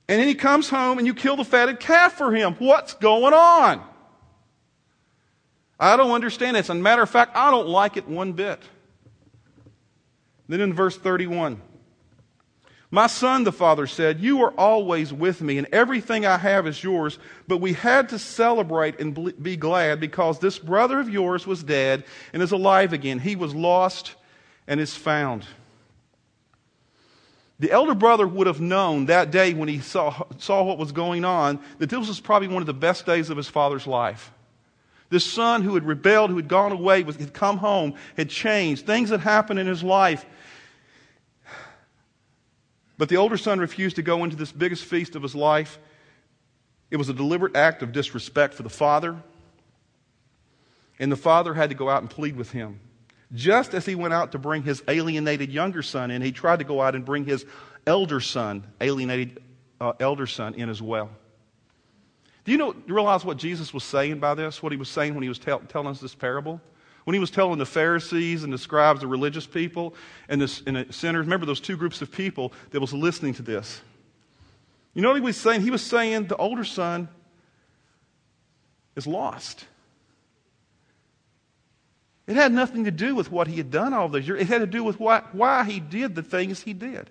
And 0.07 0.21
then 0.21 0.29
he 0.29 0.37
comes 0.37 0.71
home 0.71 0.99
and 0.99 1.09
you 1.09 1.13
kill 1.13 1.35
the 1.35 1.45
fatted 1.45 1.81
calf 1.81 2.13
for 2.13 2.33
him. 2.33 2.55
What's 2.61 2.95
going 2.95 3.35
on? 3.35 3.83
I 5.81 5.97
don't 5.97 6.13
understand 6.13 6.55
this. 6.55 6.67
As 6.67 6.71
a 6.71 6.75
matter 6.77 7.03
of 7.03 7.11
fact, 7.11 7.33
I 7.35 7.51
don't 7.51 7.67
like 7.67 7.97
it 7.97 8.07
one 8.07 8.33
bit. 8.33 8.63
Then 10.49 10.61
in 10.61 10.73
verse 10.73 10.97
31, 10.97 11.61
my 12.95 13.07
son, 13.07 13.45
the 13.45 13.53
father 13.53 13.87
said, 13.87 14.21
You 14.21 14.43
are 14.43 14.53
always 14.59 15.15
with 15.15 15.41
me, 15.41 15.57
and 15.57 15.67
everything 15.73 16.27
I 16.27 16.37
have 16.37 16.67
is 16.67 16.85
yours. 16.85 17.19
But 17.49 17.57
we 17.57 17.73
had 17.73 18.11
to 18.11 18.19
celebrate 18.19 19.01
and 19.01 19.43
be 19.43 19.57
glad 19.57 19.99
because 19.99 20.39
this 20.39 20.59
brother 20.59 21.01
of 21.01 21.09
yours 21.09 21.47
was 21.47 21.63
dead 21.63 22.05
and 22.35 22.43
is 22.43 22.53
alive 22.53 22.93
again. 22.93 23.19
He 23.19 23.35
was 23.35 23.55
lost 23.55 24.15
and 24.67 24.79
is 24.79 24.95
found. 24.95 25.47
The 27.61 27.71
elder 27.71 27.95
brother 27.95 28.29
would 28.29 28.47
have 28.47 28.61
known 28.61 29.07
that 29.07 29.31
day 29.31 29.55
when 29.55 29.71
he 29.71 29.79
saw, 29.81 30.25
saw 30.37 30.63
what 30.63 30.77
was 30.77 30.93
going 30.93 31.25
on 31.25 31.61
that 31.79 31.89
this 31.89 32.07
was 32.07 32.21
probably 32.21 32.49
one 32.49 32.61
of 32.63 32.67
the 32.67 32.75
best 32.75 33.07
days 33.07 33.31
of 33.31 33.39
his 33.39 33.49
father's 33.49 33.87
life. 33.87 34.31
This 35.09 35.25
son 35.25 35.63
who 35.63 35.75
had 35.75 35.87
rebelled, 35.87 36.29
who 36.29 36.37
had 36.37 36.49
gone 36.49 36.73
away, 36.73 37.05
had 37.05 37.33
come 37.33 37.57
home, 37.57 37.95
had 38.19 38.29
changed. 38.29 38.85
Things 38.85 39.09
had 39.09 39.21
happened 39.21 39.61
in 39.61 39.67
his 39.67 39.83
life 39.83 40.27
but 43.03 43.09
the 43.09 43.17
older 43.17 43.37
son 43.37 43.59
refused 43.59 43.97
to 43.97 44.03
go 44.03 44.23
into 44.23 44.37
this 44.37 44.53
biggest 44.53 44.85
feast 44.85 45.17
of 45.17 45.25
his 45.25 45.35
life. 45.35 45.81
It 46.89 46.99
was 46.99 47.09
a 47.09 47.13
deliberate 47.13 47.57
act 47.57 47.83
of 47.83 47.91
disrespect 47.91 48.55
for 48.55 48.63
the 48.63 48.71
father. 48.71 49.21
And 51.01 51.11
the 51.11 51.17
father 51.17 51.53
had 51.53 51.71
to 51.71 51.75
go 51.75 51.91
out 51.91 52.03
and 52.03 52.09
plead 52.09 52.37
with 52.37 52.53
him. 52.53 52.79
Just 53.35 53.75
as 53.75 53.85
he 53.85 53.97
went 53.97 54.15
out 54.15 54.31
to 54.31 54.39
bring 54.39 54.63
his 54.63 54.85
alienated 54.87 55.51
younger 55.51 55.83
son 55.83 56.13
in, 56.13 56.23
he 56.23 56.31
tried 56.31 56.61
to 56.61 56.65
go 56.65 56.81
out 56.81 56.95
and 56.95 57.05
bring 57.05 57.25
his 57.25 57.45
elder 57.89 58.21
son, 58.21 58.65
alienated 58.81 59.43
uh, 59.81 59.95
elder 59.99 60.29
son, 60.29 60.55
in 60.55 60.69
as 60.69 60.81
well. 60.81 61.11
Do 62.45 62.53
you 62.53 62.59
know, 62.59 62.73
do 62.73 62.83
you 62.87 62.95
realize 62.95 63.25
what 63.25 63.37
Jesus 63.37 63.75
was 63.75 63.83
saying 63.83 64.21
by 64.21 64.35
this? 64.35 64.63
What 64.63 64.71
he 64.71 64.79
was 64.79 64.89
saying 64.89 65.15
when 65.15 65.25
he 65.25 65.29
was 65.29 65.41
tell, 65.41 65.59
telling 65.59 65.89
us 65.89 65.99
this 65.99 66.15
parable? 66.15 66.61
When 67.05 67.15
he 67.15 67.21
was 67.21 67.31
telling 67.31 67.59
the 67.59 67.67
Pharisees 67.67 68.45
and 68.45 68.53
the 68.53 68.59
scribes, 68.59 69.01
the 69.01 69.07
religious 69.07 69.47
people, 69.47 69.95
and 70.29 70.41
the, 70.41 70.63
and 70.67 70.77
the 70.77 70.93
sinners, 70.93 71.27
remember 71.27 71.47
those 71.47 71.61
two 71.61 71.77
groups 71.77 72.01
of 72.01 72.13
people 72.13 72.53
that 72.71 72.81
was 72.81 72.93
listening 72.93 73.35
to 73.35 73.43
this. 73.43 73.81
You 74.95 75.03
know 75.03 75.09
what 75.09 75.17
he 75.17 75.21
was 75.21 75.37
saying? 75.37 75.63
He 75.63 75.71
was 75.71 75.83
saying 75.83 76.27
the 76.27 76.37
older 76.37 76.65
son 76.65 77.09
is 78.95 79.07
lost. 79.07 79.65
It 82.27 82.37
had 82.37 82.53
nothing 82.53 82.85
to 82.85 82.91
do 82.91 83.15
with 83.15 83.33
what 83.33 83.49
he 83.49 83.57
had 83.57 83.71
done 83.71 83.93
all 83.93 84.09
those 84.09 84.27
years. 84.27 84.41
It 84.41 84.47
had 84.47 84.61
to 84.61 84.67
do 84.67 84.85
with 84.85 85.01
why, 85.01 85.23
why 85.33 85.65
he 85.65 85.81
did 85.81 86.15
the 86.15 86.23
things 86.23 86.63
he 86.63 86.73
did. 86.73 87.11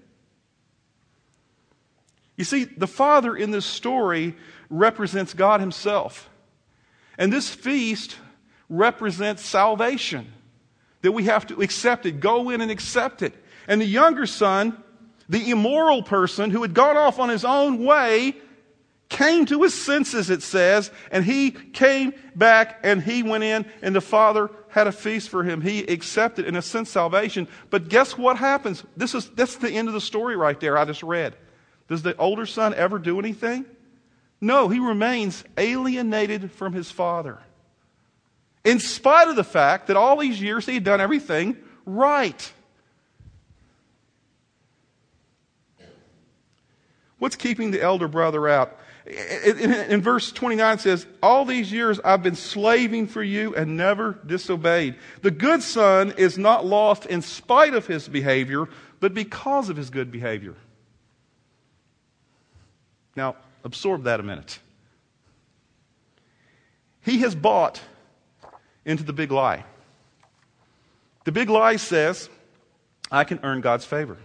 You 2.38 2.46
see, 2.46 2.64
the 2.64 2.88
father 2.88 3.36
in 3.36 3.52
this 3.52 3.66
story 3.66 4.36
represents 4.70 5.34
God 5.34 5.60
himself. 5.60 6.30
And 7.18 7.32
this 7.32 7.50
feast 7.50 8.16
represents 8.72 9.46
salvation. 9.46 10.32
That 11.02 11.12
we 11.12 11.26
have 11.26 11.46
to 11.48 11.62
accept 11.62 12.06
it, 12.06 12.20
go 12.20 12.50
in 12.50 12.62
and 12.62 12.72
accept 12.72 13.22
it. 13.22 13.34
And 13.68 13.82
the 13.82 13.86
younger 13.86 14.26
son, 14.26 14.82
the 15.30 15.52
immoral 15.52 16.02
person 16.02 16.50
who 16.50 16.62
had 16.62 16.74
gone 16.74 16.98
off 16.98 17.20
on 17.20 17.30
his 17.30 17.44
own 17.44 17.84
way, 17.84 18.36
came 19.10 19.46
to 19.48 19.64
his 19.64 19.74
senses, 19.74 20.30
it 20.30 20.42
says, 20.42 20.90
and 21.12 21.26
he 21.26 21.52
came 21.52 22.14
back 22.36 22.80
and 22.84 23.04
he 23.04 23.24
went 23.24 23.44
in, 23.44 23.66
and 23.82 23.94
the 23.94 24.02
father 24.02 24.50
had 24.70 24.88
a 24.88 24.92
feast 24.92 25.28
for 25.28 25.44
him. 25.44 25.60
He 25.60 25.82
accepted, 25.82 26.46
in 26.46 26.56
a 26.56 26.62
sense, 26.62 26.90
salvation. 26.90 27.48
But 27.70 27.90
guess 27.90 28.18
what 28.18 28.38
happens? 28.38 28.84
This 28.96 29.14
is 29.14 29.30
that's 29.32 29.58
the 29.58 29.70
end 29.70 29.90
of 29.90 29.94
the 29.94 30.02
story 30.02 30.38
right 30.38 30.58
there 30.60 30.78
I 30.78 30.86
just 30.86 31.04
read. 31.04 31.36
Does 31.90 32.04
the 32.04 32.16
older 32.16 32.46
son 32.46 32.74
ever 32.74 33.00
do 33.00 33.20
anything? 33.20 33.66
No, 34.40 34.70
he 34.70 34.80
remains 34.80 35.44
alienated 35.58 36.52
from 36.54 36.72
his 36.72 36.90
father 36.90 37.40
in 38.64 38.80
spite 38.80 39.28
of 39.28 39.36
the 39.36 39.44
fact 39.44 39.88
that 39.88 39.98
all 39.98 40.18
these 40.18 40.42
years 40.42 40.66
he 40.66 40.76
had 40.76 40.84
done 40.84 41.02
everything 41.02 41.58
right. 41.86 42.54
What's 47.18 47.36
keeping 47.36 47.72
the 47.72 47.82
elder 47.82 48.08
brother 48.08 48.48
out? 48.48 48.80
In, 49.06 50.02
verse 50.02 50.32
29 50.32 50.80
says, 50.80 51.06
All 51.22 51.46
these 51.46 51.72
years 51.72 52.00
I've 52.04 52.24
been 52.24 52.36
slaving 52.36 53.08
for 53.08 53.22
you 53.22 53.56
and 53.56 53.78
never 53.78 54.20
disobeyed. 54.26 54.96
The 55.22 55.32
good 55.32 55.64
son 55.64 56.14
is 56.18 56.38
not 56.38 56.66
lost 56.66 57.06
in 57.06 57.22
spite 57.22 57.74
of 57.74 57.88
his 57.88 58.08
behavior, 58.08 58.68
but 59.00 59.14
because 59.14 59.70
of 59.70 59.78
his 59.78 59.90
good 59.90 60.12
behavior. 60.12 60.56
Now, 63.16 63.36
absorb 63.64 64.04
that 64.04 64.20
a 64.20 64.24
minute. 64.24 64.60
He 67.02 67.20
has 67.20 67.36
bought 67.36 67.82
into 68.86 69.04
the 69.04 69.14
big 69.14 69.32
lie. 69.32 69.64
The 71.24 71.32
big 71.32 71.50
lie 71.50 71.76
says, 71.76 72.30
I 73.12 73.24
can 73.24 73.40
earn 73.44 73.62
God's 73.62 73.86
favor. 73.86 74.18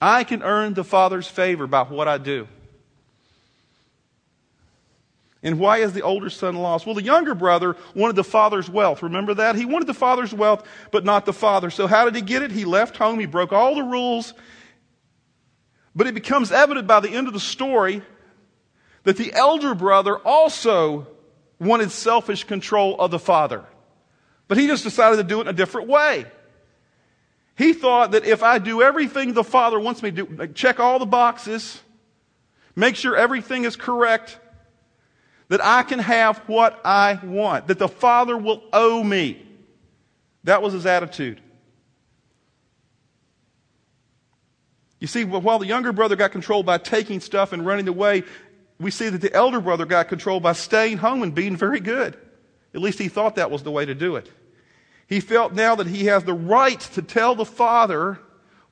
I 0.00 0.24
can 0.24 0.42
earn 0.42 0.74
the 0.74 0.84
Father's 0.84 1.26
favor 1.26 1.66
by 1.66 1.82
what 1.82 2.08
I 2.08 2.18
do. 2.18 2.48
And 5.42 5.60
why 5.60 5.78
is 5.78 5.92
the 5.92 6.02
older 6.02 6.28
son 6.28 6.56
lost? 6.56 6.86
Well, 6.86 6.96
the 6.96 7.04
younger 7.04 7.32
brother 7.32 7.76
wanted 7.94 8.16
the 8.16 8.24
father's 8.24 8.68
wealth. 8.68 9.02
Remember 9.02 9.32
that? 9.34 9.54
He 9.54 9.64
wanted 9.64 9.86
the 9.86 9.94
father's 9.94 10.34
wealth, 10.34 10.66
but 10.90 11.04
not 11.04 11.24
the 11.24 11.32
father. 11.32 11.70
So 11.70 11.86
how 11.86 12.04
did 12.04 12.16
he 12.16 12.20
get 12.20 12.42
it? 12.42 12.50
He 12.50 12.64
left 12.64 12.96
home. 12.96 13.20
He 13.20 13.26
broke 13.26 13.52
all 13.52 13.76
the 13.76 13.84
rules. 13.84 14.34
But 15.94 16.08
it 16.08 16.14
becomes 16.14 16.50
evident 16.50 16.88
by 16.88 16.98
the 16.98 17.10
end 17.10 17.28
of 17.28 17.32
the 17.32 17.38
story 17.38 18.02
that 19.04 19.16
the 19.16 19.32
elder 19.34 19.76
brother 19.76 20.16
also 20.16 21.06
wanted 21.58 21.90
selfish 21.90 22.44
control 22.44 23.00
of 23.00 23.10
the 23.10 23.18
Father. 23.18 23.64
But 24.48 24.58
he 24.58 24.66
just 24.66 24.84
decided 24.84 25.16
to 25.16 25.24
do 25.24 25.38
it 25.38 25.42
in 25.42 25.48
a 25.48 25.52
different 25.52 25.88
way. 25.88 26.26
He 27.56 27.72
thought 27.72 28.10
that 28.12 28.24
if 28.24 28.42
I 28.42 28.58
do 28.58 28.82
everything 28.82 29.32
the 29.32 29.44
Father 29.44 29.80
wants 29.80 30.02
me 30.02 30.10
to 30.10 30.24
do, 30.24 30.36
like 30.36 30.54
check 30.54 30.78
all 30.78 30.98
the 30.98 31.06
boxes, 31.06 31.80
make 32.74 32.96
sure 32.96 33.16
everything 33.16 33.64
is 33.64 33.76
correct, 33.76 34.38
that 35.48 35.64
I 35.64 35.82
can 35.82 35.98
have 35.98 36.38
what 36.46 36.80
I 36.84 37.18
want, 37.22 37.68
that 37.68 37.78
the 37.78 37.88
Father 37.88 38.36
will 38.36 38.62
owe 38.72 39.02
me. 39.02 39.42
That 40.44 40.60
was 40.60 40.74
his 40.74 40.86
attitude. 40.86 41.40
You 45.00 45.06
see, 45.06 45.24
while 45.24 45.58
the 45.58 45.66
younger 45.66 45.92
brother 45.92 46.16
got 46.16 46.32
controlled 46.32 46.66
by 46.66 46.78
taking 46.78 47.20
stuff 47.20 47.52
and 47.52 47.64
running 47.64 47.86
away, 47.86 48.24
we 48.78 48.90
see 48.90 49.08
that 49.08 49.20
the 49.20 49.32
elder 49.32 49.60
brother 49.60 49.86
got 49.86 50.08
controlled 50.08 50.42
by 50.42 50.52
staying 50.52 50.98
home 50.98 51.22
and 51.22 51.34
being 51.34 51.56
very 51.56 51.80
good. 51.80 52.16
At 52.74 52.80
least 52.80 52.98
he 52.98 53.08
thought 53.08 53.36
that 53.36 53.50
was 53.50 53.62
the 53.62 53.70
way 53.70 53.86
to 53.86 53.94
do 53.94 54.16
it. 54.16 54.30
He 55.06 55.20
felt 55.20 55.54
now 55.54 55.76
that 55.76 55.86
he 55.86 56.06
has 56.06 56.24
the 56.24 56.34
right 56.34 56.80
to 56.80 57.02
tell 57.02 57.34
the 57.34 57.44
Father 57.44 58.18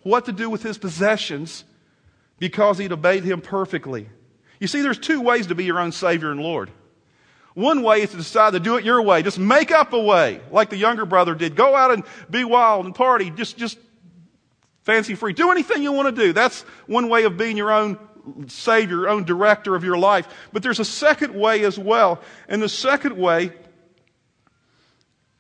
what 0.03 0.27
to 0.27 0.33
do 0.33 0.51
with 0.51 0.63
his 0.63 0.77
possessions 0.77 1.65
because 2.39 2.77
he'd 2.79 2.93
obeyed 2.93 3.25
him 3.25 3.41
perfectly. 3.41 4.09
You 4.61 4.67
see, 4.67 4.83
there's 4.83 4.99
two 4.99 5.21
ways 5.21 5.47
to 5.47 5.55
be 5.55 5.65
your 5.65 5.79
own 5.79 5.93
Savior 5.93 6.31
and 6.31 6.41
Lord. 6.41 6.71
One 7.55 7.83
way 7.83 8.03
is 8.03 8.11
to 8.11 8.17
decide 8.17 8.53
to 8.55 8.61
do 8.61 8.77
it 8.77 8.85
your 8.85 9.01
way. 9.01 9.23
Just 9.23 9.39
make 9.39 9.71
up 9.71 9.93
a 9.93 10.01
way, 10.01 10.41
like 10.51 10.71
the 10.71 10.77
younger 10.77 11.07
brother 11.07 11.35
did. 11.35 11.55
Go 11.55 11.75
out 11.75 11.93
and 11.93 12.03
be 12.29 12.43
wild 12.43 12.85
and 12.85 12.95
party. 12.95 13.31
Just, 13.31 13.57
just 13.57 13.79
fancy 14.83 15.15
free. 15.15 15.33
Do 15.33 15.53
anything 15.53 15.83
you 15.83 15.93
want 15.93 16.15
to 16.15 16.23
do. 16.23 16.33
That's 16.33 16.63
one 16.87 17.09
way 17.09 17.25
of 17.25 17.37
being 17.39 17.57
your 17.57 17.71
own 17.71 17.97
Savior, 18.47 18.97
your 18.97 19.09
own 19.09 19.25
director 19.25 19.75
of 19.75 19.85
your 19.85 19.99
life. 19.99 20.29
But 20.53 20.63
there's 20.63 20.81
a 20.81 20.85
second 20.85 21.35
way 21.35 21.65
as 21.65 21.79
well. 21.79 22.21
And 22.49 22.63
the 22.63 22.69
second 22.69 23.17
way, 23.17 23.53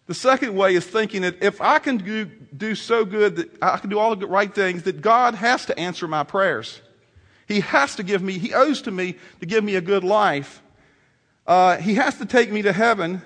the 0.06 0.14
second 0.14 0.54
way 0.54 0.74
is 0.74 0.84
thinking 0.84 1.22
that 1.22 1.42
if 1.42 1.60
I 1.60 1.78
can 1.78 1.96
do, 1.98 2.26
do 2.26 2.74
so 2.74 3.04
good 3.04 3.36
that 3.36 3.62
I 3.62 3.78
can 3.78 3.90
do 3.90 3.98
all 3.98 4.14
the 4.14 4.26
right 4.26 4.54
things, 4.54 4.82
that 4.82 5.00
God 5.00 5.34
has 5.34 5.66
to 5.66 5.78
answer 5.78 6.06
my 6.06 6.24
prayers. 6.24 6.80
He 7.46 7.60
has 7.60 7.96
to 7.96 8.02
give 8.02 8.22
me, 8.22 8.38
He 8.38 8.52
owes 8.52 8.82
to 8.82 8.90
me 8.90 9.16
to 9.40 9.46
give 9.46 9.64
me 9.64 9.76
a 9.76 9.80
good 9.80 10.04
life. 10.04 10.62
Uh, 11.46 11.76
he 11.76 11.94
has 11.94 12.16
to 12.18 12.26
take 12.26 12.50
me 12.50 12.62
to 12.62 12.72
heaven. 12.72 13.22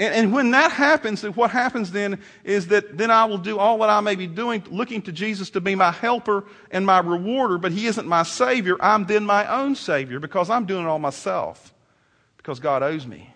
And, 0.00 0.14
and 0.14 0.32
when 0.32 0.50
that 0.52 0.72
happens, 0.72 1.22
what 1.22 1.50
happens 1.50 1.92
then 1.92 2.20
is 2.42 2.68
that 2.68 2.96
then 2.96 3.10
I 3.10 3.26
will 3.26 3.38
do 3.38 3.58
all 3.58 3.76
that 3.78 3.90
I 3.90 4.00
may 4.00 4.14
be 4.14 4.26
doing, 4.26 4.64
looking 4.70 5.02
to 5.02 5.12
Jesus 5.12 5.50
to 5.50 5.60
be 5.60 5.74
my 5.74 5.92
helper 5.92 6.46
and 6.70 6.86
my 6.86 7.00
rewarder, 7.00 7.58
but 7.58 7.70
He 7.70 7.86
isn't 7.86 8.08
my 8.08 8.22
Savior. 8.22 8.76
I'm 8.80 9.04
then 9.04 9.26
my 9.26 9.46
own 9.46 9.76
Savior 9.76 10.18
because 10.18 10.48
I'm 10.48 10.64
doing 10.64 10.84
it 10.84 10.88
all 10.88 10.98
myself 10.98 11.74
because 12.38 12.60
God 12.60 12.82
owes 12.82 13.06
me. 13.06 13.30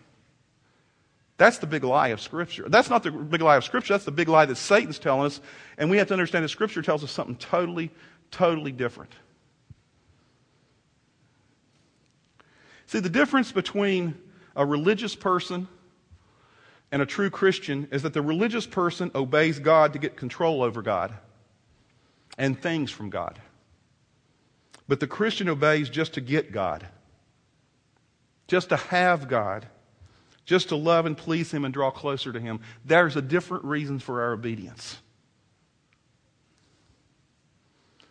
That's 1.37 1.59
the 1.59 1.67
big 1.67 1.85
lie 1.85 2.09
of 2.09 2.21
Scripture. 2.23 2.67
That's 2.67 2.89
not 2.89 3.03
the 3.03 3.11
big 3.11 3.43
lie 3.43 3.57
of 3.57 3.65
Scripture. 3.65 3.93
That's 3.93 4.07
the 4.07 4.11
big 4.11 4.31
lie 4.31 4.47
that 4.47 4.57
Satan's 4.57 4.99
telling 4.99 5.27
us. 5.27 5.43
And 5.77 5.91
we 5.91 5.99
have 5.99 6.07
to 6.09 6.15
understand 6.15 6.45
that 6.45 6.49
Scripture 6.49 6.81
tells 6.81 7.05
us 7.05 7.11
something 7.11 7.37
totally, 7.37 7.91
totally 8.31 8.73
different. 8.73 9.13
See, 12.87 13.01
the 13.01 13.11
difference 13.11 13.53
between 13.53 14.15
a 14.57 14.65
religious 14.65 15.15
person 15.15 15.69
and 16.93 17.03
a 17.03 17.07
true 17.07 17.31
Christian 17.31 17.89
is 17.91 18.03
that 18.03 18.13
the 18.13 18.23
religious 18.23 18.67
person 18.67 19.11
obeys 19.15 19.59
God 19.59 19.93
to 19.95 19.99
get 19.99 20.17
control 20.17 20.63
over 20.63 20.83
God 20.83 21.15
and 22.39 22.61
things 22.61 22.91
from 22.91 23.11
God. 23.11 23.41
But 24.87 25.01
the 25.01 25.07
Christian 25.07 25.49
obeys 25.49 25.89
just 25.89 26.15
to 26.15 26.21
get 26.21 26.53
God, 26.53 26.87
just 28.47 28.69
to 28.69 28.77
have 28.77 29.29
God, 29.29 29.67
just 30.45 30.69
to 30.69 30.77
love 30.77 31.07
and 31.07 31.17
please 31.17 31.51
Him 31.51 31.65
and 31.65 31.73
draw 31.73 31.91
closer 31.91 32.33
to 32.33 32.41
Him. 32.41 32.61
There's 32.85 33.17
a 33.17 33.23
different 33.23 33.65
reason 33.65 33.99
for 33.99 34.23
our 34.23 34.33
obedience. 34.33 34.99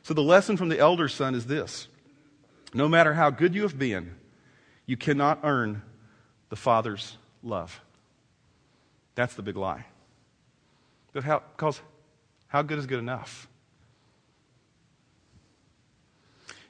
So 0.01 0.13
the 0.13 0.23
lesson 0.23 0.57
from 0.57 0.69
the 0.69 0.79
elder 0.79 1.07
son 1.07 1.35
is 1.35 1.45
this 1.45 1.87
no 2.73 2.87
matter 2.87 3.13
how 3.13 3.29
good 3.29 3.53
you 3.53 3.61
have 3.61 3.77
been, 3.77 4.15
you 4.85 4.97
cannot 4.97 5.39
earn 5.43 5.81
the 6.49 6.55
Father's 6.55 7.17
love. 7.43 7.79
That's 9.15 9.35
the 9.35 9.41
big 9.41 9.57
lie. 9.57 9.85
But 11.13 11.23
how, 11.23 11.43
because 11.55 11.79
how 12.47 12.61
good 12.61 12.79
is 12.79 12.85
good 12.85 12.99
enough? 12.99 13.47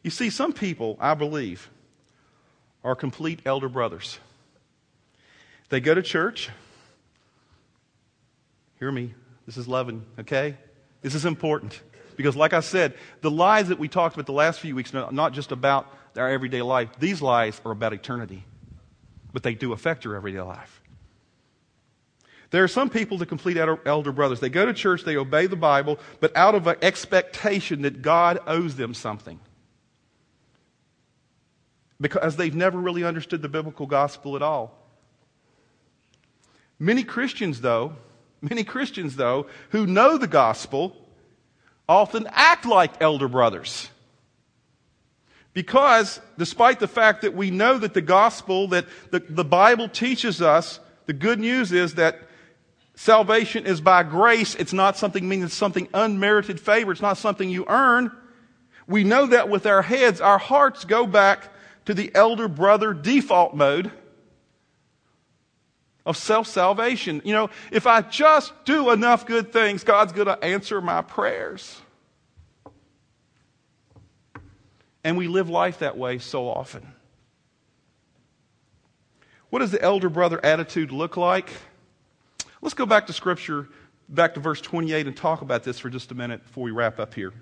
You 0.04 0.12
see, 0.12 0.30
some 0.30 0.52
people, 0.52 0.98
I 1.00 1.14
believe, 1.14 1.70
are 2.84 2.96
complete 2.96 3.40
elder 3.46 3.70
brothers. 3.70 4.20
They 5.70 5.80
go 5.80 5.94
to 5.96 6.02
church. 6.02 6.50
Hear 8.80 8.92
me. 8.92 9.14
This 9.46 9.58
is 9.58 9.68
loving, 9.68 10.06
okay? 10.20 10.58
This 11.02 11.16
is 11.16 11.26
important. 11.26 11.82
Because, 12.16 12.36
like 12.36 12.54
I 12.54 12.60
said, 12.60 12.94
the 13.22 13.32
lies 13.32 13.70
that 13.70 13.80
we 13.80 13.88
talked 13.88 14.16
about 14.16 14.26
the 14.26 14.34
last 14.34 14.60
few 14.60 14.76
weeks 14.76 14.94
are 14.94 15.12
not 15.12 15.34
just 15.34 15.52
about 15.52 15.92
our 16.18 16.30
everyday 16.30 16.62
life. 16.62 16.90
These 17.00 17.22
lies 17.22 17.60
are 17.66 17.72
about 17.72 17.94
eternity, 17.94 18.44
but 19.32 19.42
they 19.42 19.56
do 19.56 19.74
affect 19.74 20.06
your 20.06 20.16
everyday 20.16 20.42
life. 20.42 20.83
There 22.54 22.64
are 22.64 22.68
some 22.68 22.92
people 22.92 23.18
that 23.18 23.26
complete 23.26 23.58
elder 23.58 24.12
brothers. 24.12 24.40
They 24.40 24.50
go 24.50 24.64
to 24.64 24.74
church, 24.76 25.04
they 25.04 25.18
obey 25.18 25.48
the 25.48 25.56
Bible, 25.56 25.98
but 26.20 26.38
out 26.38 26.54
of 26.54 26.68
an 26.68 26.76
expectation 26.84 27.82
that 27.82 28.04
God 28.04 28.38
owes 28.46 28.76
them 28.76 28.94
something. 28.94 29.40
Because 32.00 32.36
they've 32.36 32.54
never 32.54 32.78
really 32.78 33.04
understood 33.04 33.42
the 33.42 33.50
biblical 33.50 33.88
gospel 33.88 34.36
at 34.36 34.44
all. 34.44 34.78
Many 36.78 37.04
Christians, 37.04 37.62
though, 37.62 37.94
many 38.40 38.64
Christians, 38.64 39.16
though, 39.16 39.48
who 39.70 39.88
know 39.88 40.20
the 40.20 40.28
gospel, 40.28 40.96
often 41.90 42.28
act 42.30 42.68
like 42.68 43.02
elder 43.02 43.28
brothers. 43.28 43.90
Because 45.54 46.22
despite 46.38 46.80
the 46.80 46.88
fact 46.88 47.24
that 47.24 47.34
we 47.34 47.50
know 47.50 47.80
that 47.80 47.96
the 47.96 48.02
gospel, 48.02 48.68
that 48.68 48.86
the, 49.10 49.22
the 49.22 49.44
Bible 49.44 49.90
teaches 49.90 50.40
us, 50.40 50.80
the 51.08 51.14
good 51.14 51.40
news 51.40 51.72
is 51.72 51.96
that 51.96 52.30
salvation 52.96 53.66
is 53.66 53.82
by 53.82 54.04
grace. 54.04 54.56
It's 54.56 54.74
not 54.74 54.98
something 54.98 55.28
meaning 55.28 55.46
it's 55.46 55.54
something 55.54 55.88
unmerited 55.94 56.60
favor. 56.60 56.92
It's 56.92 57.02
not 57.02 57.18
something 57.18 57.50
you 57.50 57.66
earn. 57.68 58.12
We 58.88 59.04
know 59.04 59.28
that 59.28 59.50
with 59.50 59.66
our 59.66 59.82
heads. 59.82 60.22
Our 60.22 60.38
hearts 60.38 60.86
go 60.86 61.08
back 61.08 61.50
to 61.86 61.94
the 61.94 62.12
elder 62.14 62.48
brother 62.48 62.94
default 62.94 63.56
mode 63.56 63.92
of 66.06 66.18
self 66.18 66.48
salvation. 66.48 67.22
You 67.24 67.34
know, 67.34 67.50
if 67.72 67.88
I 67.88 68.02
just 68.02 68.54
do 68.66 68.92
enough 68.92 69.26
good 69.26 69.54
things, 69.54 69.84
God's 69.84 70.14
going 70.14 70.28
to 70.28 70.44
answer 70.44 70.82
my 70.82 71.02
prayers. 71.02 71.80
And 75.04 75.18
we 75.18 75.28
live 75.28 75.50
life 75.50 75.80
that 75.80 75.98
way 75.98 76.18
so 76.18 76.48
often. 76.48 76.94
What 79.50 79.60
does 79.60 79.72
the 79.72 79.82
elder 79.82 80.10
brother 80.10 80.44
attitude 80.44 80.92
look 80.92 81.18
like? 81.18 81.50
Let's 82.64 82.76
go 82.76 82.86
back 82.86 83.08
to 83.08 83.14
Scripture, 83.14 83.68
back 84.08 84.36
to 84.36 84.40
verse 84.40 84.62
28, 84.62 85.06
and 85.06 85.18
talk 85.18 85.42
about 85.42 85.66
this 85.66 85.80
for 85.80 85.90
just 85.90 86.12
a 86.12 86.16
minute 86.16 86.46
before 86.46 86.64
we 86.64 86.72
wrap 86.72 86.98
up 86.98 87.14
here. 87.14 87.34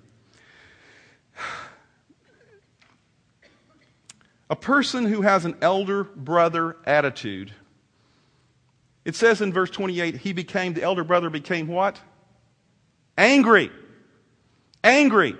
A 4.50 4.56
person 4.56 5.06
who 5.06 5.22
has 5.22 5.46
an 5.46 5.58
elder 5.62 6.04
brother 6.04 6.76
attitude, 6.88 7.54
it 9.06 9.16
says 9.16 9.42
in 9.42 9.54
verse 9.54 9.70
28, 9.70 10.16
he 10.16 10.34
became, 10.34 10.74
the 10.74 10.82
elder 10.82 11.04
brother 11.04 11.30
became 11.30 11.68
what? 11.68 12.02
Angry. 13.16 13.72
Angry. 14.84 15.38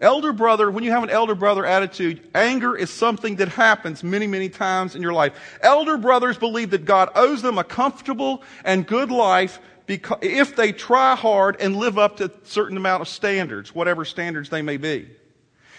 Elder 0.00 0.32
brother, 0.32 0.70
when 0.70 0.82
you 0.82 0.90
have 0.92 1.02
an 1.02 1.10
elder 1.10 1.34
brother 1.34 1.66
attitude, 1.66 2.26
anger 2.34 2.74
is 2.74 2.88
something 2.90 3.36
that 3.36 3.48
happens 3.48 4.02
many, 4.02 4.26
many 4.26 4.48
times 4.48 4.94
in 4.94 5.02
your 5.02 5.12
life. 5.12 5.34
Elder 5.60 5.98
brothers 5.98 6.38
believe 6.38 6.70
that 6.70 6.86
God 6.86 7.10
owes 7.14 7.42
them 7.42 7.58
a 7.58 7.64
comfortable 7.64 8.42
and 8.64 8.86
good 8.86 9.10
life 9.10 9.60
if 9.86 10.56
they 10.56 10.72
try 10.72 11.14
hard 11.14 11.56
and 11.60 11.76
live 11.76 11.98
up 11.98 12.16
to 12.18 12.26
a 12.26 12.30
certain 12.44 12.78
amount 12.78 13.02
of 13.02 13.08
standards, 13.08 13.74
whatever 13.74 14.04
standards 14.06 14.48
they 14.48 14.62
may 14.62 14.78
be. 14.78 15.10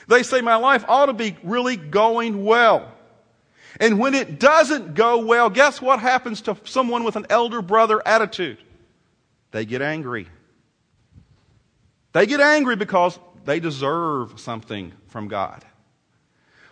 They 0.07 0.21
say, 0.21 0.41
My 0.41 0.55
life 0.55 0.85
ought 0.87 1.07
to 1.07 1.13
be 1.13 1.37
really 1.41 1.77
going 1.77 2.43
well. 2.43 2.91
And 3.79 3.97
when 3.97 4.13
it 4.13 4.39
doesn't 4.39 4.95
go 4.95 5.25
well, 5.25 5.49
guess 5.49 5.81
what 5.81 5.99
happens 5.99 6.41
to 6.41 6.57
someone 6.65 7.03
with 7.03 7.15
an 7.15 7.25
elder 7.29 7.61
brother 7.61 8.05
attitude? 8.05 8.57
They 9.51 9.65
get 9.65 9.81
angry. 9.81 10.27
They 12.13 12.25
get 12.25 12.41
angry 12.41 12.75
because 12.75 13.17
they 13.45 13.59
deserve 13.59 14.39
something 14.39 14.93
from 15.07 15.27
God. 15.27 15.63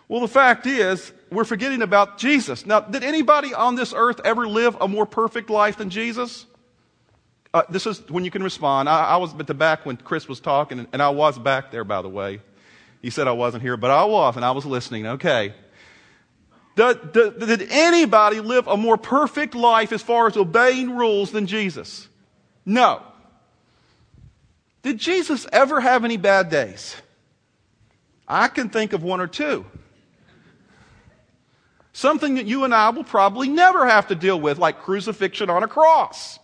Well, 0.08 0.20
the 0.20 0.28
fact 0.28 0.66
is, 0.66 1.12
we're 1.30 1.44
forgetting 1.44 1.82
about 1.82 2.18
Jesus. 2.18 2.66
Now, 2.66 2.80
did 2.80 3.04
anybody 3.04 3.54
on 3.54 3.76
this 3.76 3.94
earth 3.96 4.20
ever 4.24 4.48
live 4.48 4.76
a 4.80 4.88
more 4.88 5.06
perfect 5.06 5.50
life 5.50 5.76
than 5.76 5.88
Jesus? 5.88 6.46
Uh, 7.54 7.62
this 7.70 7.86
is 7.86 8.00
when 8.08 8.24
you 8.24 8.30
can 8.30 8.42
respond. 8.42 8.88
I, 8.88 9.04
I, 9.04 9.16
was 9.18 9.34
at 9.38 9.46
the 9.46 9.54
back 9.54 9.86
when 9.86 9.96
Chris 9.96 10.28
was 10.28 10.40
talking, 10.40 10.80
and, 10.80 10.88
and 10.92 11.02
I 11.02 11.10
was 11.10 11.38
back 11.38 11.70
there, 11.70 11.84
by 11.84 12.02
the 12.02 12.08
way. 12.08 12.40
He 13.02 13.10
said 13.10 13.28
I 13.28 13.32
wasn't 13.32 13.62
here, 13.62 13.76
but 13.76 13.90
I 13.90 14.04
was, 14.04 14.36
and 14.36 14.44
I 14.44 14.50
was 14.50 14.66
listening. 14.66 15.06
Okay. 15.06 15.54
Did, 16.76 17.12
did, 17.12 17.38
did 17.40 17.68
anybody 17.70 18.40
live 18.40 18.66
a 18.68 18.76
more 18.76 18.96
perfect 18.96 19.54
life 19.54 19.92
as 19.92 20.02
far 20.02 20.26
as 20.26 20.36
obeying 20.36 20.96
rules 20.96 21.30
than 21.30 21.46
Jesus? 21.46 22.08
No. 22.64 23.02
Did 24.82 24.98
Jesus 24.98 25.46
ever 25.52 25.80
have 25.80 26.04
any 26.04 26.16
bad 26.16 26.48
days? 26.50 26.96
I 28.26 28.48
can 28.48 28.70
think 28.70 28.92
of 28.92 29.02
one 29.02 29.20
or 29.20 29.26
two. 29.26 29.66
Something 31.92 32.36
that 32.36 32.46
you 32.46 32.64
and 32.64 32.74
I 32.74 32.90
will 32.90 33.04
probably 33.04 33.48
never 33.48 33.86
have 33.86 34.06
to 34.08 34.14
deal 34.14 34.40
with, 34.40 34.58
like 34.58 34.80
crucifixion 34.80 35.50
on 35.50 35.62
a 35.62 35.68
cross. 35.68 36.38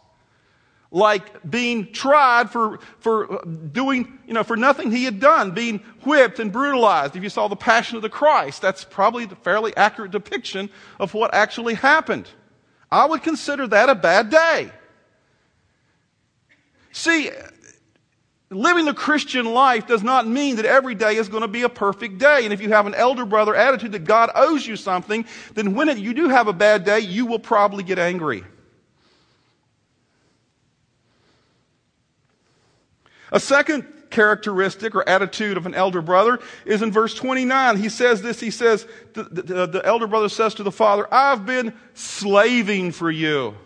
like 0.90 1.48
being 1.48 1.92
tried 1.92 2.50
for, 2.50 2.78
for 3.00 3.44
doing, 3.72 4.18
you 4.26 4.34
know, 4.34 4.44
for 4.44 4.56
nothing 4.56 4.90
he 4.90 5.04
had 5.04 5.20
done, 5.20 5.50
being 5.50 5.78
whipped 6.04 6.38
and 6.38 6.52
brutalized. 6.52 7.16
If 7.16 7.22
you 7.22 7.28
saw 7.28 7.48
the 7.48 7.56
Passion 7.56 7.96
of 7.96 8.02
the 8.02 8.08
Christ, 8.08 8.62
that's 8.62 8.84
probably 8.84 9.24
a 9.24 9.28
fairly 9.28 9.76
accurate 9.76 10.12
depiction 10.12 10.70
of 11.00 11.12
what 11.14 11.34
actually 11.34 11.74
happened. 11.74 12.28
I 12.90 13.06
would 13.06 13.22
consider 13.22 13.66
that 13.66 13.88
a 13.88 13.94
bad 13.94 14.30
day. 14.30 14.70
See, 16.92 17.30
living 18.50 18.84
the 18.84 18.94
Christian 18.94 19.46
life 19.46 19.86
does 19.86 20.02
not 20.02 20.26
mean 20.26 20.56
that 20.56 20.64
every 20.64 20.94
day 20.94 21.16
is 21.16 21.28
going 21.28 21.42
to 21.42 21.48
be 21.48 21.62
a 21.62 21.68
perfect 21.68 22.18
day. 22.18 22.44
And 22.44 22.52
if 22.52 22.60
you 22.60 22.68
have 22.68 22.86
an 22.86 22.94
elder 22.94 23.24
brother 23.24 23.54
attitude 23.54 23.92
that 23.92 24.04
God 24.04 24.30
owes 24.34 24.66
you 24.66 24.76
something, 24.76 25.24
then 25.54 25.74
when 25.74 25.96
you 25.98 26.14
do 26.14 26.28
have 26.28 26.46
a 26.46 26.52
bad 26.52 26.84
day, 26.84 27.00
you 27.00 27.26
will 27.26 27.38
probably 27.38 27.82
get 27.82 27.98
angry. 27.98 28.44
A 33.32 33.40
second 33.40 33.86
characteristic 34.10 34.94
or 34.94 35.06
attitude 35.08 35.56
of 35.56 35.66
an 35.66 35.74
elder 35.74 36.00
brother 36.00 36.38
is 36.64 36.80
in 36.80 36.92
verse 36.92 37.14
29. 37.14 37.76
He 37.76 37.88
says 37.88 38.22
this, 38.22 38.38
he 38.38 38.52
says, 38.52 38.86
the, 39.14 39.24
the, 39.24 39.66
the, 39.66 39.82
elder 39.84 40.06
brother 40.06 40.28
says 40.28 40.54
to 40.54 40.62
the 40.62 40.70
father, 40.70 41.12
I've 41.12 41.44
been 41.44 41.74
slaving 41.94 42.92
for 42.92 43.10
you. 43.10 43.56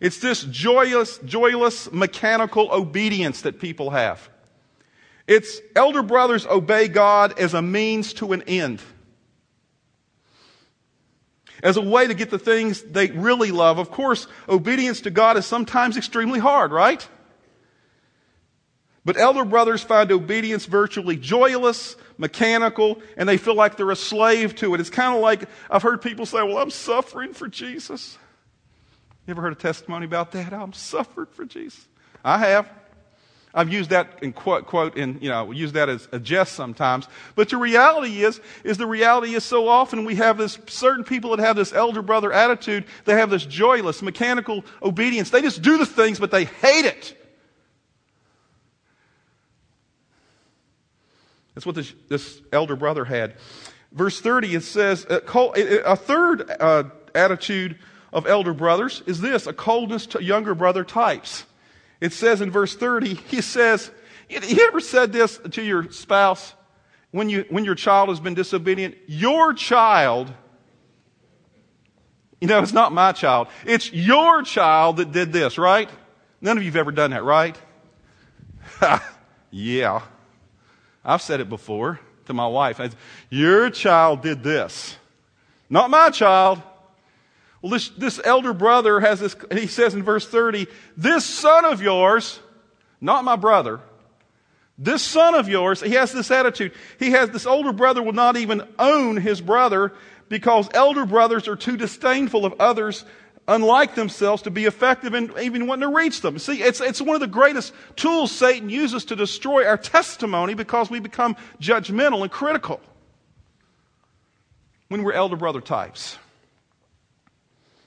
It's 0.00 0.18
this 0.18 0.44
joyless, 0.44 1.18
joyless, 1.18 1.90
mechanical 1.90 2.70
obedience 2.70 3.42
that 3.42 3.60
people 3.60 3.90
have. 3.90 4.28
It's 5.26 5.60
elder 5.74 6.02
brothers 6.02 6.46
obey 6.46 6.88
God 6.88 7.38
as 7.38 7.54
a 7.54 7.62
means 7.62 8.12
to 8.14 8.32
an 8.32 8.42
end. 8.42 8.80
As 11.62 11.76
a 11.76 11.80
way 11.80 12.06
to 12.06 12.14
get 12.14 12.30
the 12.30 12.38
things 12.38 12.82
they 12.82 13.08
really 13.08 13.50
love. 13.50 13.78
Of 13.78 13.90
course, 13.90 14.26
obedience 14.48 15.00
to 15.02 15.10
God 15.10 15.36
is 15.36 15.46
sometimes 15.46 15.96
extremely 15.96 16.38
hard, 16.38 16.70
right? 16.70 17.06
But 19.06 19.16
elder 19.16 19.44
brothers 19.44 19.82
find 19.82 20.12
obedience 20.12 20.66
virtually 20.66 21.16
joyless, 21.16 21.96
mechanical, 22.18 23.00
and 23.16 23.28
they 23.28 23.36
feel 23.36 23.54
like 23.54 23.76
they're 23.76 23.90
a 23.90 23.96
slave 23.96 24.56
to 24.56 24.74
it. 24.74 24.80
It's 24.80 24.90
kind 24.90 25.14
of 25.14 25.22
like 25.22 25.48
I've 25.70 25.82
heard 25.82 26.02
people 26.02 26.26
say, 26.26 26.42
Well, 26.42 26.58
I'm 26.58 26.70
suffering 26.70 27.32
for 27.32 27.48
Jesus. 27.48 28.18
You 29.26 29.32
ever 29.32 29.42
heard 29.42 29.52
a 29.52 29.56
testimony 29.56 30.06
about 30.06 30.30
that? 30.32 30.52
I'm 30.52 30.72
suffered 30.72 31.28
for 31.30 31.44
Jesus. 31.44 31.86
I 32.24 32.38
have. 32.38 32.70
I've 33.52 33.72
used 33.72 33.90
that 33.90 34.22
in 34.22 34.32
quote, 34.32 34.66
quote, 34.66 34.96
and 34.96 35.20
you 35.20 35.30
know, 35.30 35.50
use 35.50 35.72
that 35.72 35.88
as 35.88 36.06
a 36.12 36.20
jest 36.20 36.52
sometimes. 36.52 37.08
But 37.34 37.48
the 37.48 37.56
reality 37.56 38.22
is, 38.22 38.40
is 38.62 38.76
the 38.76 38.86
reality 38.86 39.34
is 39.34 39.42
so 39.42 39.66
often 39.66 40.04
we 40.04 40.16
have 40.16 40.36
this 40.36 40.58
certain 40.68 41.02
people 41.02 41.30
that 41.34 41.42
have 41.42 41.56
this 41.56 41.72
elder 41.72 42.02
brother 42.02 42.32
attitude. 42.32 42.84
They 43.04 43.14
have 43.14 43.30
this 43.30 43.46
joyless, 43.46 44.02
mechanical 44.02 44.64
obedience. 44.82 45.30
They 45.30 45.40
just 45.42 45.62
do 45.62 45.78
the 45.78 45.86
things, 45.86 46.20
but 46.20 46.30
they 46.30 46.44
hate 46.44 46.84
it. 46.84 47.16
That's 51.54 51.64
what 51.64 51.74
this, 51.74 51.94
this 52.08 52.42
elder 52.52 52.76
brother 52.76 53.06
had. 53.06 53.36
Verse 53.90 54.20
30, 54.20 54.56
it 54.56 54.62
says, 54.62 55.06
a 55.08 55.96
third 55.96 56.50
uh, 56.60 56.84
attitude 57.14 57.78
of 58.16 58.26
elder 58.26 58.54
brothers 58.54 59.02
is 59.04 59.20
this 59.20 59.46
a 59.46 59.52
coldness 59.52 60.06
to 60.06 60.24
younger 60.24 60.54
brother 60.54 60.82
types. 60.84 61.44
It 62.00 62.14
says 62.14 62.40
in 62.40 62.50
verse 62.50 62.74
30, 62.74 63.14
he 63.28 63.42
says, 63.42 63.90
You 64.28 64.66
ever 64.66 64.80
said 64.80 65.12
this 65.12 65.38
to 65.52 65.62
your 65.62 65.92
spouse 65.92 66.54
when, 67.10 67.28
you, 67.28 67.44
when 67.50 67.66
your 67.66 67.74
child 67.74 68.08
has 68.08 68.18
been 68.18 68.32
disobedient? 68.32 68.96
Your 69.06 69.52
child, 69.52 70.32
you 72.40 72.48
know, 72.48 72.58
it's 72.62 72.72
not 72.72 72.90
my 72.90 73.12
child, 73.12 73.48
it's 73.66 73.92
your 73.92 74.42
child 74.42 74.96
that 74.96 75.12
did 75.12 75.30
this, 75.30 75.58
right? 75.58 75.90
None 76.40 76.56
of 76.56 76.64
you 76.64 76.70
have 76.70 76.76
ever 76.76 76.92
done 76.92 77.10
that, 77.10 77.22
right? 77.22 77.56
yeah. 79.50 80.00
I've 81.04 81.22
said 81.22 81.40
it 81.40 81.50
before 81.50 82.00
to 82.24 82.32
my 82.32 82.46
wife. 82.46 82.80
Your 83.28 83.68
child 83.68 84.22
did 84.22 84.42
this. 84.42 84.96
Not 85.68 85.90
my 85.90 86.08
child. 86.08 86.62
Well, 87.66 87.72
this, 87.72 87.88
this 87.88 88.20
elder 88.22 88.52
brother 88.52 89.00
has 89.00 89.18
this, 89.18 89.34
and 89.50 89.58
he 89.58 89.66
says 89.66 89.92
in 89.92 90.04
verse 90.04 90.24
30, 90.24 90.68
this 90.96 91.24
son 91.24 91.64
of 91.64 91.82
yours, 91.82 92.38
not 93.00 93.24
my 93.24 93.34
brother, 93.34 93.80
this 94.78 95.02
son 95.02 95.34
of 95.34 95.48
yours, 95.48 95.80
he 95.80 95.94
has 95.94 96.12
this 96.12 96.30
attitude. 96.30 96.70
He 97.00 97.10
has 97.10 97.30
this 97.30 97.44
older 97.44 97.72
brother 97.72 98.04
will 98.04 98.12
not 98.12 98.36
even 98.36 98.62
own 98.78 99.16
his 99.16 99.40
brother 99.40 99.92
because 100.28 100.68
elder 100.74 101.04
brothers 101.04 101.48
are 101.48 101.56
too 101.56 101.76
disdainful 101.76 102.46
of 102.46 102.54
others 102.60 103.04
unlike 103.48 103.96
themselves 103.96 104.42
to 104.42 104.52
be 104.52 104.66
effective 104.66 105.14
in 105.14 105.32
even 105.42 105.66
wanting 105.66 105.90
to 105.90 105.96
reach 105.96 106.20
them. 106.20 106.38
See, 106.38 106.62
it's, 106.62 106.80
it's 106.80 107.02
one 107.02 107.16
of 107.16 107.20
the 107.20 107.26
greatest 107.26 107.72
tools 107.96 108.30
Satan 108.30 108.70
uses 108.70 109.06
to 109.06 109.16
destroy 109.16 109.66
our 109.66 109.76
testimony 109.76 110.54
because 110.54 110.88
we 110.88 111.00
become 111.00 111.34
judgmental 111.60 112.22
and 112.22 112.30
critical 112.30 112.80
when 114.86 115.02
we're 115.02 115.14
elder 115.14 115.34
brother 115.34 115.60
types. 115.60 116.16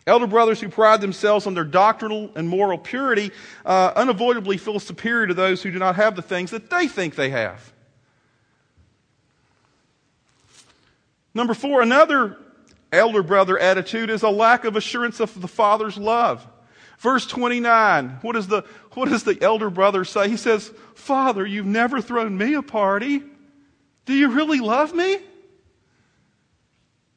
Elder 0.09 0.25
brothers 0.25 0.59
who 0.59 0.69
pride 0.69 1.01
themselves 1.01 1.45
on 1.45 1.53
their 1.53 1.63
doctrinal 1.63 2.31
and 2.35 2.49
moral 2.49 2.79
purity 2.79 3.31
uh, 3.63 3.93
unavoidably 3.95 4.57
feel 4.57 4.79
superior 4.79 5.27
to 5.27 5.35
those 5.35 5.61
who 5.61 5.69
do 5.69 5.77
not 5.77 5.95
have 5.97 6.15
the 6.15 6.21
things 6.23 6.49
that 6.49 6.71
they 6.71 6.87
think 6.87 7.13
they 7.13 7.29
have. 7.29 7.71
Number 11.35 11.53
four, 11.53 11.83
another 11.83 12.37
elder 12.91 13.21
brother 13.21 13.59
attitude 13.59 14.09
is 14.09 14.23
a 14.23 14.29
lack 14.29 14.65
of 14.65 14.75
assurance 14.75 15.19
of 15.19 15.39
the 15.39 15.47
Father's 15.47 15.97
love. 15.97 16.45
Verse 16.97 17.27
29, 17.27 18.17
what, 18.23 18.35
is 18.35 18.47
the, 18.47 18.63
what 18.93 19.09
does 19.09 19.23
the 19.23 19.37
elder 19.41 19.69
brother 19.69 20.03
say? 20.03 20.27
He 20.27 20.37
says, 20.37 20.73
Father, 20.95 21.45
you've 21.45 21.67
never 21.67 22.01
thrown 22.01 22.35
me 22.35 22.55
a 22.55 22.63
party. 22.63 23.21
Do 24.05 24.13
you 24.13 24.31
really 24.31 24.59
love 24.59 24.93
me? 24.93 25.19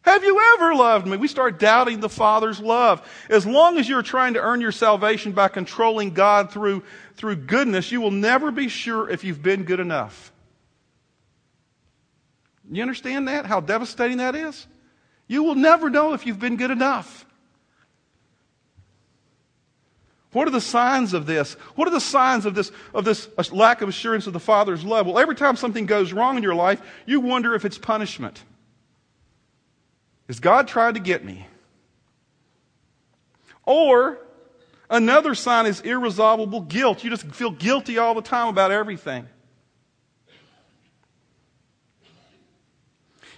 Have 0.02 0.24
you 0.24 0.40
ever 0.54 0.74
loved 0.74 1.06
me? 1.06 1.16
We 1.16 1.28
start 1.28 1.60
doubting 1.60 2.00
the 2.00 2.08
Father's 2.08 2.58
love. 2.58 3.08
As 3.30 3.46
long 3.46 3.78
as 3.78 3.88
you're 3.88 4.02
trying 4.02 4.34
to 4.34 4.40
earn 4.40 4.60
your 4.60 4.72
salvation 4.72 5.32
by 5.32 5.48
controlling 5.48 6.12
God 6.12 6.50
through, 6.50 6.82
through 7.14 7.36
goodness, 7.36 7.92
you 7.92 8.00
will 8.00 8.10
never 8.10 8.50
be 8.50 8.68
sure 8.68 9.08
if 9.08 9.22
you've 9.22 9.42
been 9.42 9.62
good 9.62 9.78
enough. 9.78 10.32
You 12.70 12.82
understand 12.82 13.28
that? 13.28 13.46
How 13.46 13.60
devastating 13.60 14.16
that 14.16 14.34
is? 14.34 14.66
You 15.28 15.44
will 15.44 15.54
never 15.54 15.88
know 15.88 16.14
if 16.14 16.26
you've 16.26 16.40
been 16.40 16.56
good 16.56 16.70
enough. 16.72 17.24
What 20.32 20.48
are 20.48 20.52
the 20.52 20.60
signs 20.60 21.14
of 21.14 21.26
this? 21.26 21.54
What 21.76 21.86
are 21.86 21.92
the 21.92 22.00
signs 22.00 22.44
of 22.44 22.54
this, 22.54 22.72
of 22.92 23.04
this 23.04 23.28
lack 23.52 23.82
of 23.82 23.88
assurance 23.88 24.26
of 24.26 24.32
the 24.32 24.40
Father's 24.40 24.82
love? 24.82 25.06
Well, 25.06 25.18
every 25.18 25.36
time 25.36 25.56
something 25.56 25.86
goes 25.86 26.12
wrong 26.12 26.36
in 26.36 26.42
your 26.42 26.54
life, 26.54 26.82
you 27.06 27.20
wonder 27.20 27.54
if 27.54 27.64
it's 27.64 27.78
punishment. 27.78 28.42
Is 30.28 30.40
God 30.40 30.68
trying 30.68 30.94
to 30.94 31.00
get 31.00 31.24
me? 31.24 31.46
Or 33.64 34.18
another 34.88 35.34
sign 35.34 35.66
is 35.66 35.80
irresolvable 35.80 36.62
guilt. 36.62 37.04
You 37.04 37.10
just 37.10 37.26
feel 37.26 37.50
guilty 37.50 37.98
all 37.98 38.14
the 38.14 38.22
time 38.22 38.48
about 38.48 38.70
everything. 38.70 39.28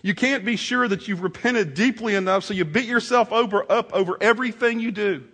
You 0.03 0.15
can't 0.15 0.45
be 0.45 0.57
sure 0.57 0.87
that 0.87 1.09
you've 1.09 1.23
repented 1.23 1.73
deeply 1.73 2.15
enough, 2.15 2.45
so 2.45 2.53
you 2.53 2.67
beat 2.67 2.85
yourself 2.85 3.33
over, 3.33 3.65
up 3.73 3.95
over 3.95 4.19
everything 4.21 4.79
you 4.79 4.93
do. 4.93 5.25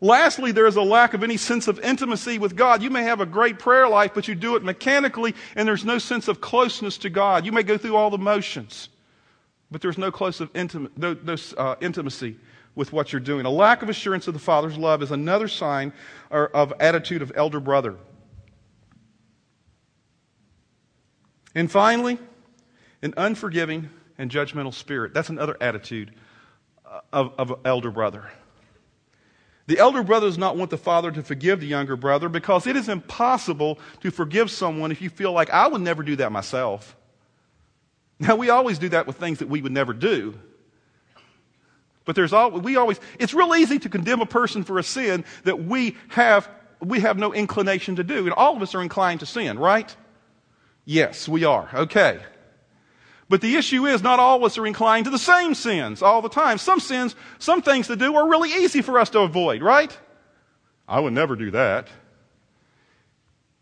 Lastly, 0.00 0.50
there 0.52 0.66
is 0.66 0.76
a 0.76 0.82
lack 0.82 1.12
of 1.12 1.22
any 1.22 1.36
sense 1.36 1.68
of 1.68 1.78
intimacy 1.80 2.38
with 2.38 2.56
God. 2.56 2.82
You 2.82 2.88
may 2.88 3.02
have 3.02 3.20
a 3.20 3.26
great 3.26 3.58
prayer 3.58 3.86
life, 3.88 4.12
but 4.14 4.28
you 4.28 4.34
do 4.34 4.56
it 4.56 4.62
mechanically, 4.62 5.34
and 5.56 5.68
there's 5.68 5.84
no 5.84 5.98
sense 5.98 6.28
of 6.28 6.40
closeness 6.40 6.96
to 6.98 7.10
God. 7.10 7.44
You 7.44 7.52
may 7.52 7.64
go 7.64 7.76
through 7.76 7.96
all 7.96 8.08
the 8.08 8.16
motions, 8.16 8.88
but 9.70 9.80
there's 9.80 9.98
no 9.98 10.10
close 10.10 10.40
of 10.40 10.52
intima- 10.52 10.90
no, 10.96 11.16
no 11.22 11.36
uh, 11.56 11.76
intimacy 11.80 12.36
with 12.74 12.92
what 12.92 13.12
you're 13.12 13.20
doing. 13.20 13.44
A 13.44 13.50
lack 13.50 13.82
of 13.82 13.88
assurance 13.88 14.28
of 14.28 14.34
the 14.34 14.40
Father's 14.40 14.78
love 14.78 15.02
is 15.02 15.10
another 15.10 15.48
sign 15.48 15.92
or, 16.30 16.48
of 16.48 16.72
attitude 16.80 17.22
of 17.22 17.32
elder 17.34 17.60
brother. 17.60 17.96
And 21.54 21.70
finally, 21.70 22.18
an 23.02 23.14
unforgiving 23.16 23.90
and 24.16 24.30
judgmental 24.30 24.72
spirit. 24.74 25.14
That's 25.14 25.28
another 25.28 25.56
attitude 25.60 26.14
of, 27.12 27.32
of 27.38 27.50
an 27.50 27.56
elder 27.64 27.90
brother. 27.90 28.30
The 29.66 29.78
elder 29.78 30.02
brother 30.02 30.26
does 30.26 30.38
not 30.38 30.56
want 30.56 30.70
the 30.70 30.78
father 30.78 31.10
to 31.10 31.22
forgive 31.22 31.60
the 31.60 31.66
younger 31.66 31.96
brother 31.96 32.28
because 32.28 32.66
it 32.66 32.74
is 32.74 32.88
impossible 32.88 33.78
to 34.00 34.10
forgive 34.10 34.50
someone 34.50 34.90
if 34.90 35.02
you 35.02 35.10
feel 35.10 35.32
like, 35.32 35.50
I 35.50 35.66
would 35.68 35.82
never 35.82 36.02
do 36.02 36.16
that 36.16 36.32
myself. 36.32 36.96
Now, 38.18 38.36
we 38.36 38.50
always 38.50 38.78
do 38.78 38.88
that 38.90 39.06
with 39.06 39.16
things 39.16 39.38
that 39.38 39.48
we 39.48 39.62
would 39.62 39.72
never 39.72 39.92
do. 39.92 40.34
But 42.04 42.16
there's 42.16 42.32
all, 42.32 42.50
we 42.50 42.76
always, 42.76 42.98
it's 43.18 43.34
real 43.34 43.54
easy 43.54 43.78
to 43.80 43.88
condemn 43.88 44.20
a 44.20 44.26
person 44.26 44.64
for 44.64 44.78
a 44.78 44.82
sin 44.82 45.24
that 45.44 45.64
we 45.64 45.96
have, 46.08 46.48
we 46.80 47.00
have 47.00 47.18
no 47.18 47.34
inclination 47.34 47.96
to 47.96 48.04
do. 48.04 48.24
And 48.24 48.32
all 48.32 48.56
of 48.56 48.62
us 48.62 48.74
are 48.74 48.82
inclined 48.82 49.20
to 49.20 49.26
sin, 49.26 49.58
right? 49.58 49.94
Yes, 50.84 51.28
we 51.28 51.44
are. 51.44 51.68
Okay. 51.72 52.18
But 53.28 53.42
the 53.42 53.56
issue 53.56 53.86
is 53.86 54.02
not 54.02 54.18
all 54.18 54.38
of 54.38 54.44
us 54.44 54.56
are 54.56 54.66
inclined 54.66 55.04
to 55.04 55.10
the 55.10 55.18
same 55.18 55.54
sins 55.54 56.02
all 56.02 56.22
the 56.22 56.30
time. 56.30 56.56
Some 56.56 56.80
sins, 56.80 57.14
some 57.38 57.60
things 57.60 57.88
to 57.88 57.96
do 57.96 58.16
are 58.16 58.26
really 58.26 58.52
easy 58.64 58.80
for 58.80 58.98
us 58.98 59.10
to 59.10 59.20
avoid, 59.20 59.62
right? 59.62 59.96
I 60.88 61.00
would 61.00 61.12
never 61.12 61.36
do 61.36 61.50
that. 61.50 61.88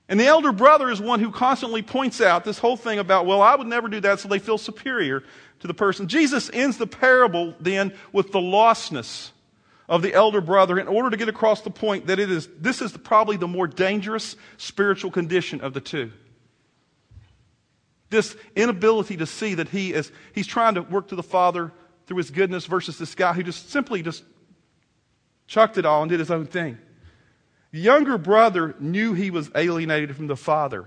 And 0.08 0.20
the 0.20 0.26
elder 0.26 0.52
brother 0.52 0.88
is 0.90 1.00
one 1.00 1.18
who 1.18 1.32
constantly 1.32 1.82
points 1.82 2.20
out 2.20 2.44
this 2.44 2.58
whole 2.58 2.76
thing 2.76 2.98
about, 2.98 3.26
well, 3.26 3.42
I 3.42 3.56
would 3.56 3.66
never 3.66 3.88
do 3.88 4.00
that, 4.00 4.20
so 4.20 4.28
they 4.28 4.38
feel 4.38 4.58
superior 4.58 5.24
to 5.60 5.66
the 5.66 5.74
person. 5.74 6.06
Jesus 6.06 6.48
ends 6.52 6.78
the 6.78 6.86
parable 6.86 7.54
then 7.58 7.92
with 8.12 8.30
the 8.30 8.38
lostness 8.38 9.30
of 9.88 10.02
the 10.02 10.14
elder 10.14 10.40
brother 10.40 10.78
in 10.78 10.88
order 10.88 11.10
to 11.10 11.16
get 11.16 11.28
across 11.28 11.62
the 11.62 11.70
point 11.70 12.06
that 12.06 12.18
it 12.18 12.30
is, 12.30 12.48
this 12.58 12.80
is 12.80 12.92
probably 12.96 13.36
the 13.36 13.48
more 13.48 13.66
dangerous 13.66 14.36
spiritual 14.58 15.10
condition 15.10 15.60
of 15.60 15.74
the 15.74 15.80
two. 15.80 16.12
This 18.10 18.36
inability 18.54 19.16
to 19.16 19.26
see 19.26 19.54
that 19.54 19.68
he 19.68 19.92
is, 19.92 20.12
he's 20.32 20.46
trying 20.46 20.74
to 20.74 20.82
work 20.82 21.08
to 21.08 21.16
the 21.16 21.22
Father 21.22 21.72
through 22.06 22.18
his 22.18 22.30
goodness 22.30 22.66
versus 22.66 22.98
this 22.98 23.16
guy 23.16 23.32
who 23.32 23.42
just 23.42 23.70
simply 23.70 24.02
just 24.02 24.22
chucked 25.48 25.78
it 25.78 25.84
all 25.84 26.02
and 26.02 26.10
did 26.10 26.20
his 26.20 26.30
own 26.30 26.46
thing. 26.46 26.78
The 27.72 27.80
younger 27.80 28.18
brother 28.18 28.74
knew 28.78 29.12
he 29.12 29.30
was 29.30 29.50
alienated 29.54 30.16
from 30.16 30.26
the 30.26 30.36
father. 30.36 30.86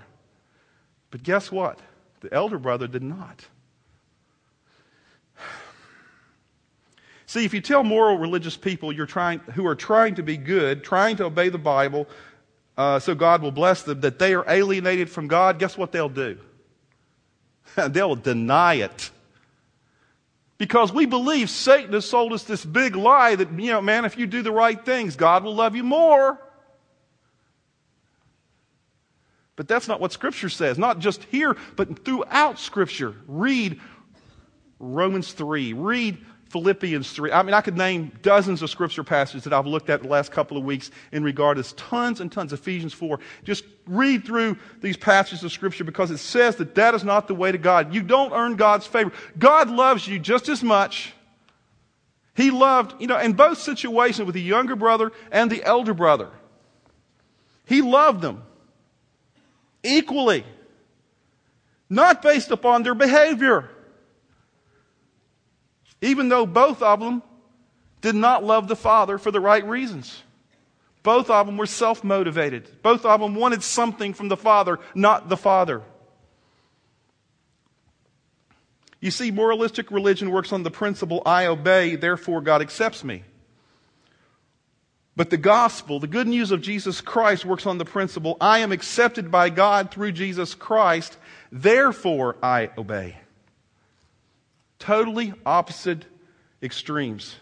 But 1.12 1.24
guess 1.24 1.52
what? 1.52 1.80
The 2.22 2.34
elder 2.34 2.58
brother 2.58 2.88
did 2.88 3.04
not. 3.04 3.46
See, 7.26 7.46
if 7.46 7.54
you 7.54 7.62
tell 7.62 7.84
moral 7.84 8.18
religious 8.18 8.58
people 8.58 8.92
you're 8.92 9.06
trying, 9.06 9.40
who 9.54 9.68
are 9.68 9.76
trying 9.76 10.16
to 10.16 10.24
be 10.24 10.36
good, 10.36 10.84
trying 10.84 11.18
to 11.18 11.26
obey 11.26 11.50
the 11.50 11.60
Bible, 11.60 12.08
uh, 12.76 12.98
so 12.98 13.14
God 13.14 13.44
will 13.44 13.52
bless 13.52 13.84
them, 13.84 14.02
that 14.02 14.18
they 14.18 14.34
are 14.34 14.44
alienated 14.48 15.12
from 15.12 15.28
God, 15.28 15.60
guess 15.60 15.78
what 15.78 15.92
they'll 15.92 16.10
do? 16.10 16.40
they'll 17.76 18.16
deny 18.16 18.76
it. 18.76 19.12
Because 20.58 20.92
we 20.92 21.06
believe 21.06 21.50
Satan 21.50 21.94
has 21.94 22.10
sold 22.10 22.34
us 22.34 22.44
this 22.44 22.66
big 22.66 22.96
lie 22.96 23.36
that, 23.36 23.52
you 23.60 23.72
know, 23.72 23.82
man, 23.82 24.06
if 24.06 24.18
you 24.18 24.26
do 24.26 24.42
the 24.42 24.52
right 24.52 24.84
things, 24.84 25.16
God 25.16 25.44
will 25.44 25.56
love 25.56 25.76
you 25.76 25.84
more. 25.84 26.42
But 29.60 29.68
that's 29.68 29.90
not 29.90 30.00
what 30.00 30.14
Scripture 30.14 30.48
says. 30.48 30.78
Not 30.78 31.00
just 31.00 31.22
here, 31.26 31.58
but 31.76 32.06
throughout 32.06 32.58
Scripture. 32.58 33.14
Read 33.28 33.82
Romans 34.80 35.34
3. 35.34 35.74
Read 35.74 36.18
Philippians 36.48 37.12
3. 37.12 37.34
I 37.34 37.44
mean, 37.44 37.54
I 37.54 37.60
could 37.60 37.76
name 37.76 38.14
dozens 38.22 38.62
of 38.62 38.70
scripture 38.70 39.04
passages 39.04 39.44
that 39.44 39.52
I've 39.52 39.68
looked 39.68 39.90
at 39.90 40.02
the 40.02 40.08
last 40.08 40.32
couple 40.32 40.56
of 40.56 40.64
weeks 40.64 40.92
in 41.12 41.26
regard 41.26 41.58
to 41.58 41.76
tons 41.76 42.22
and 42.22 42.32
tons. 42.32 42.54
Ephesians 42.54 42.94
4. 42.94 43.20
Just 43.44 43.66
read 43.86 44.24
through 44.24 44.58
these 44.80 44.96
passages 44.96 45.44
of 45.44 45.52
scripture 45.52 45.84
because 45.84 46.10
it 46.10 46.20
says 46.20 46.56
that 46.56 46.76
that 46.76 46.96
is 46.96 47.04
not 47.04 47.28
the 47.28 47.36
way 47.36 47.52
to 47.52 47.58
God. 47.58 47.94
You 47.94 48.02
don't 48.02 48.32
earn 48.32 48.56
God's 48.56 48.88
favor. 48.88 49.12
God 49.38 49.70
loves 49.70 50.08
you 50.08 50.20
just 50.20 50.48
as 50.48 50.64
much. 50.64 51.12
He 52.34 52.50
loved, 52.50 53.02
you 53.02 53.08
know, 53.08 53.20
in 53.20 53.34
both 53.34 53.58
situations 53.58 54.26
with 54.26 54.36
the 54.36 54.42
younger 54.42 54.78
brother 54.78 55.12
and 55.34 55.52
the 55.52 55.62
elder 55.66 55.94
brother, 55.94 56.30
He 57.66 57.82
loved 57.82 58.22
them 58.22 58.44
equally, 59.84 60.46
not 61.90 62.22
based 62.22 62.52
upon 62.52 62.84
their 62.84 62.96
behavior 62.96 63.70
even 66.02 66.30
though 66.30 66.46
both 66.46 66.82
of 66.82 67.00
them 67.00 67.22
did 68.02 68.16
not 68.16 68.44
love 68.44 68.68
the 68.68 68.76
Father 68.76 69.18
for 69.18 69.32
the 69.32 69.40
right 69.40 69.66
reasons. 69.66 70.24
Both 71.04 71.30
of 71.30 71.46
them 71.46 71.58
were 71.58 71.66
self 71.66 72.04
motivated. 72.04 72.82
Both 72.82 73.06
of 73.06 73.20
them 73.20 73.36
wanted 73.36 73.64
something 73.64 74.14
from 74.14 74.30
the 74.30 74.38
Father, 74.38 74.80
not 74.96 75.30
the 75.30 75.38
Father. 75.38 75.82
You 79.02 79.12
see, 79.12 79.32
moralistic 79.32 79.92
religion 79.92 80.30
works 80.30 80.52
on 80.52 80.64
the 80.64 80.72
principle 80.72 81.22
I 81.26 81.46
obey, 81.46 81.96
therefore 81.96 82.42
God 82.42 82.62
accepts 82.62 83.04
me. 83.04 83.24
But 85.20 85.32
the 85.32 85.36
gospel, 85.38 86.00
the 86.00 86.08
good 86.08 86.30
news 86.30 86.50
of 86.52 86.62
Jesus 86.62 87.02
Christ, 87.02 87.44
works 87.44 87.66
on 87.66 87.78
the 87.78 87.84
principle 87.84 88.38
I 88.40 88.60
am 88.60 88.72
accepted 88.72 89.30
by 89.30 89.50
God 89.50 89.92
through 89.92 90.14
Jesus 90.14 90.56
Christ, 90.56 91.18
therefore 91.52 92.38
I 92.42 92.70
obey. 92.78 93.18
Totally 94.80 95.34
opposite 95.46 96.06
extremes. 96.64 97.36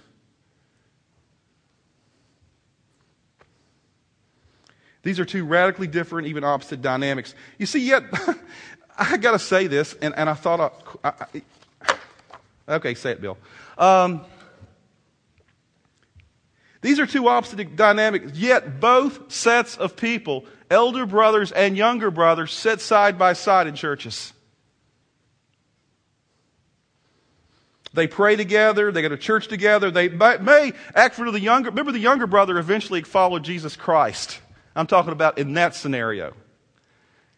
These 5.03 5.19
are 5.19 5.25
two 5.25 5.45
radically 5.45 5.85
different, 5.85 6.29
even 6.29 6.43
opposite 6.43 6.81
dynamics. 6.81 7.35
You 7.59 7.67
see, 7.67 7.87
yet, 7.87 8.05
I 8.97 9.17
got 9.17 9.33
to 9.33 9.39
say 9.39 9.67
this, 9.67 9.93
and, 10.01 10.15
and 10.17 10.27
I 10.27 10.33
thought, 10.33 10.83
I, 11.03 11.13
I, 11.87 11.93
okay, 12.77 12.95
say 12.95 13.11
it, 13.11 13.21
Bill. 13.21 13.37
Um, 13.77 14.25
these 16.81 16.99
are 16.99 17.05
two 17.05 17.27
opposite 17.27 17.75
dynamics, 17.75 18.37
yet 18.37 18.79
both 18.79 19.31
sets 19.31 19.77
of 19.77 19.95
people, 19.95 20.45
elder 20.69 21.05
brothers 21.05 21.51
and 21.51 21.75
younger 21.75 22.11
brothers, 22.11 22.53
sit 22.53 22.81
side 22.81 23.17
by 23.17 23.33
side 23.33 23.67
in 23.67 23.75
churches. 23.75 24.33
They 27.93 28.05
pray 28.05 28.35
together. 28.35 28.91
They 28.91 29.01
go 29.01 29.09
to 29.09 29.17
church 29.17 29.47
together. 29.47 29.89
They 29.89 30.07
may 30.09 30.73
act 30.93 31.15
for 31.15 31.31
the 31.31 31.39
younger. 31.39 31.71
Remember, 31.71 31.91
the 31.91 31.99
younger 31.99 32.27
brother 32.27 32.59
eventually 32.59 33.01
followed 33.01 33.43
Jesus 33.43 33.75
Christ. 33.75 34.39
I'm 34.75 34.85
talking 34.85 35.11
about 35.11 35.39
in 35.39 35.53
that 35.53 35.73
scenario. 35.73 36.33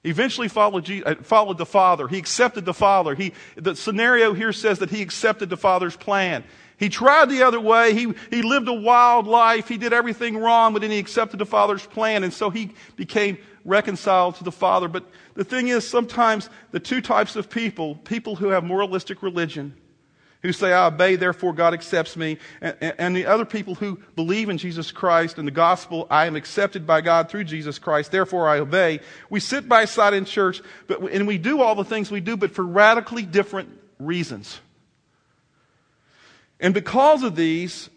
Eventually 0.04 0.49
followed, 0.49 0.89
uh, 1.06 1.15
followed 1.23 1.58
the 1.58 1.65
Father. 1.65 2.10
He 2.10 2.17
accepted 2.17 2.65
the 2.65 2.73
Father. 2.73 3.15
He, 3.15 3.34
the 3.56 3.75
scenario 3.75 4.34
here 4.34 4.52
says 4.52 4.80
that 4.80 4.89
he 4.89 5.02
accepted 5.02 5.49
the 5.49 5.58
Father's 5.58 5.95
plan. 5.95 6.43
He 6.80 6.88
tried 6.88 7.30
the 7.30 7.44
other 7.44 7.60
way. 7.60 7.94
He, 7.94 8.13
he 8.30 8.42
lived 8.42 8.70
a 8.70 8.74
wild 8.74 9.28
life. 9.28 9.68
He 9.68 9.78
did 9.78 9.92
everything 9.92 10.38
wrong, 10.38 10.72
but 10.72 10.82
then 10.82 10.92
he 10.92 10.98
accepted 10.98 11.38
the 11.38 11.46
Father's 11.46 11.86
plan, 11.86 12.24
and 12.24 12.34
so 12.34 12.50
he 12.50 12.72
became 12.96 13.38
reconciled 13.65 14.36
to 14.36 14.46
the 14.46 14.52
Father. 14.52 14.88
But 14.88 15.04
the 15.34 15.44
thing 15.44 15.68
is, 15.68 15.86
sometimes 15.86 16.50
the 16.72 16.80
two 16.80 17.02
types 17.02 17.36
of 17.36 17.50
people, 17.50 17.96
people 17.96 18.38
who 18.38 18.48
have 18.48 18.63
moralistic 18.63 19.22
religion, 19.22 19.76
who 20.42 20.54
say, 20.54 20.72
I 20.72 20.88
obey, 20.88 21.18
therefore 21.18 21.52
God 21.52 21.74
accepts 21.74 22.15
me, 22.15 22.38
and, 22.62 22.78
and, 22.98 23.13
the 23.13 23.26
other 23.26 23.44
people 23.44 23.76
who 23.76 24.00
believe 24.15 24.48
in 24.48 24.58
Jesus 24.58 24.89
Christ 24.89 25.38
and 25.38 25.46
the 25.46 25.52
gospel, 25.52 26.08
I 26.10 26.28
am 26.28 26.38
accepted 26.38 26.88
by 26.88 27.02
God 27.02 27.30
through 27.30 27.44
Jesus 27.44 27.78
Christ, 27.78 28.10
therefore 28.10 28.48
I 28.48 28.60
obey. 28.60 29.02
We 29.30 29.42
sit 29.42 29.68
by 29.68 29.84
side 29.84 30.13
in 30.13 30.24
church, 30.24 30.62
but, 30.88 31.02
and 31.12 31.28
we 31.28 31.38
do 31.38 31.62
all 31.62 31.76
the 31.76 31.84
things 31.84 32.10
we 32.10 32.22
do, 32.22 32.38
but 32.38 32.52
for 32.52 32.65
radically 32.65 33.24
different 33.24 33.70
reasons. 34.00 34.62
And 36.60 36.74
because 36.74 37.24
of 37.24 37.36
these, 37.36 37.89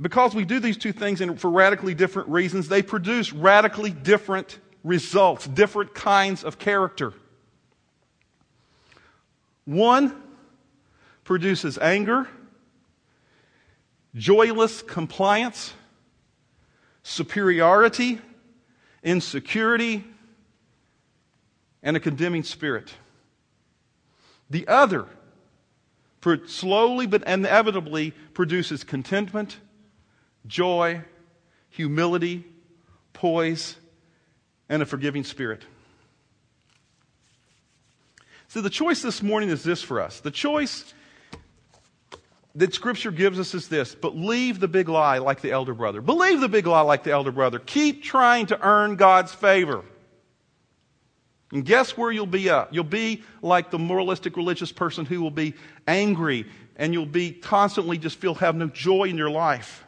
because 0.00 0.34
we 0.34 0.44
do 0.44 0.60
these 0.60 0.76
two 0.76 0.92
things 0.92 1.22
for 1.40 1.50
radically 1.50 1.94
different 1.94 2.28
reasons, 2.28 2.68
they 2.68 2.82
produce 2.82 3.32
radically 3.32 3.90
different 3.90 4.58
results, 4.82 5.46
different 5.46 5.94
kinds 5.94 6.44
of 6.44 6.58
character. 6.58 7.12
One 9.64 10.20
produces 11.24 11.78
anger, 11.78 12.28
joyless 14.14 14.82
compliance, 14.82 15.72
superiority, 17.02 18.20
insecurity, 19.02 20.04
and 21.82 21.96
a 21.96 22.00
condemning 22.00 22.42
spirit. 22.42 22.92
The 24.50 24.66
other 24.68 25.06
slowly 26.46 27.06
but 27.06 27.22
inevitably 27.26 28.12
produces 28.32 28.84
contentment, 28.84 29.58
joy, 30.46 31.02
humility, 31.70 32.44
poise, 33.12 33.76
and 34.68 34.82
a 34.82 34.86
forgiving 34.86 35.24
spirit. 35.24 35.62
So 38.48 38.60
the 38.60 38.70
choice 38.70 39.02
this 39.02 39.22
morning 39.22 39.50
is 39.50 39.64
this 39.64 39.82
for 39.82 40.00
us. 40.00 40.20
The 40.20 40.30
choice 40.30 40.94
that 42.54 42.72
Scripture 42.72 43.10
gives 43.10 43.38
us 43.38 43.52
is 43.54 43.68
this 43.68 43.94
believe 43.94 44.60
the 44.60 44.68
big 44.68 44.88
lie 44.88 45.18
like 45.18 45.40
the 45.40 45.50
elder 45.50 45.74
brother. 45.74 46.00
Believe 46.00 46.40
the 46.40 46.48
big 46.48 46.66
lie 46.66 46.82
like 46.82 47.02
the 47.02 47.10
elder 47.10 47.32
brother. 47.32 47.58
Keep 47.58 48.02
trying 48.02 48.46
to 48.46 48.60
earn 48.66 48.96
God's 48.96 49.34
favor. 49.34 49.84
And 51.52 51.64
guess 51.64 51.96
where 51.96 52.10
you'll 52.10 52.26
be 52.26 52.48
at? 52.48 52.72
You'll 52.74 52.84
be 52.84 53.22
like 53.42 53.70
the 53.70 53.78
moralistic 53.78 54.36
religious 54.36 54.72
person 54.72 55.04
who 55.04 55.20
will 55.20 55.30
be 55.30 55.54
angry 55.86 56.46
and 56.76 56.92
you'll 56.92 57.06
be 57.06 57.32
constantly 57.32 57.98
just 57.98 58.18
feel 58.18 58.34
have 58.34 58.56
no 58.56 58.66
joy 58.66 59.04
in 59.04 59.16
your 59.16 59.30
life. 59.30 59.84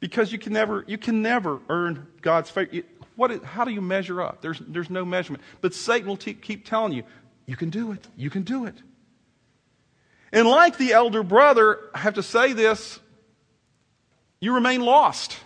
Because 0.00 0.30
you 0.30 0.38
can 0.38 0.52
never, 0.52 0.84
you 0.86 0.98
can 0.98 1.22
never 1.22 1.60
earn 1.68 2.06
God's 2.20 2.50
favor. 2.50 2.82
What 3.16 3.32
is, 3.32 3.42
how 3.42 3.64
do 3.64 3.72
you 3.72 3.80
measure 3.80 4.22
up? 4.22 4.42
There's, 4.42 4.60
there's 4.60 4.90
no 4.90 5.04
measurement. 5.04 5.42
But 5.60 5.74
Satan 5.74 6.08
will 6.08 6.16
keep 6.16 6.64
telling 6.64 6.92
you, 6.92 7.02
you 7.46 7.56
can 7.56 7.70
do 7.70 7.92
it. 7.92 8.06
You 8.16 8.30
can 8.30 8.42
do 8.42 8.66
it. 8.66 8.76
And 10.32 10.46
like 10.46 10.76
the 10.76 10.92
elder 10.92 11.22
brother, 11.22 11.80
I 11.94 11.98
have 11.98 12.14
to 12.14 12.22
say 12.22 12.52
this 12.52 13.00
you 14.40 14.54
remain 14.54 14.82
lost. 14.82 15.38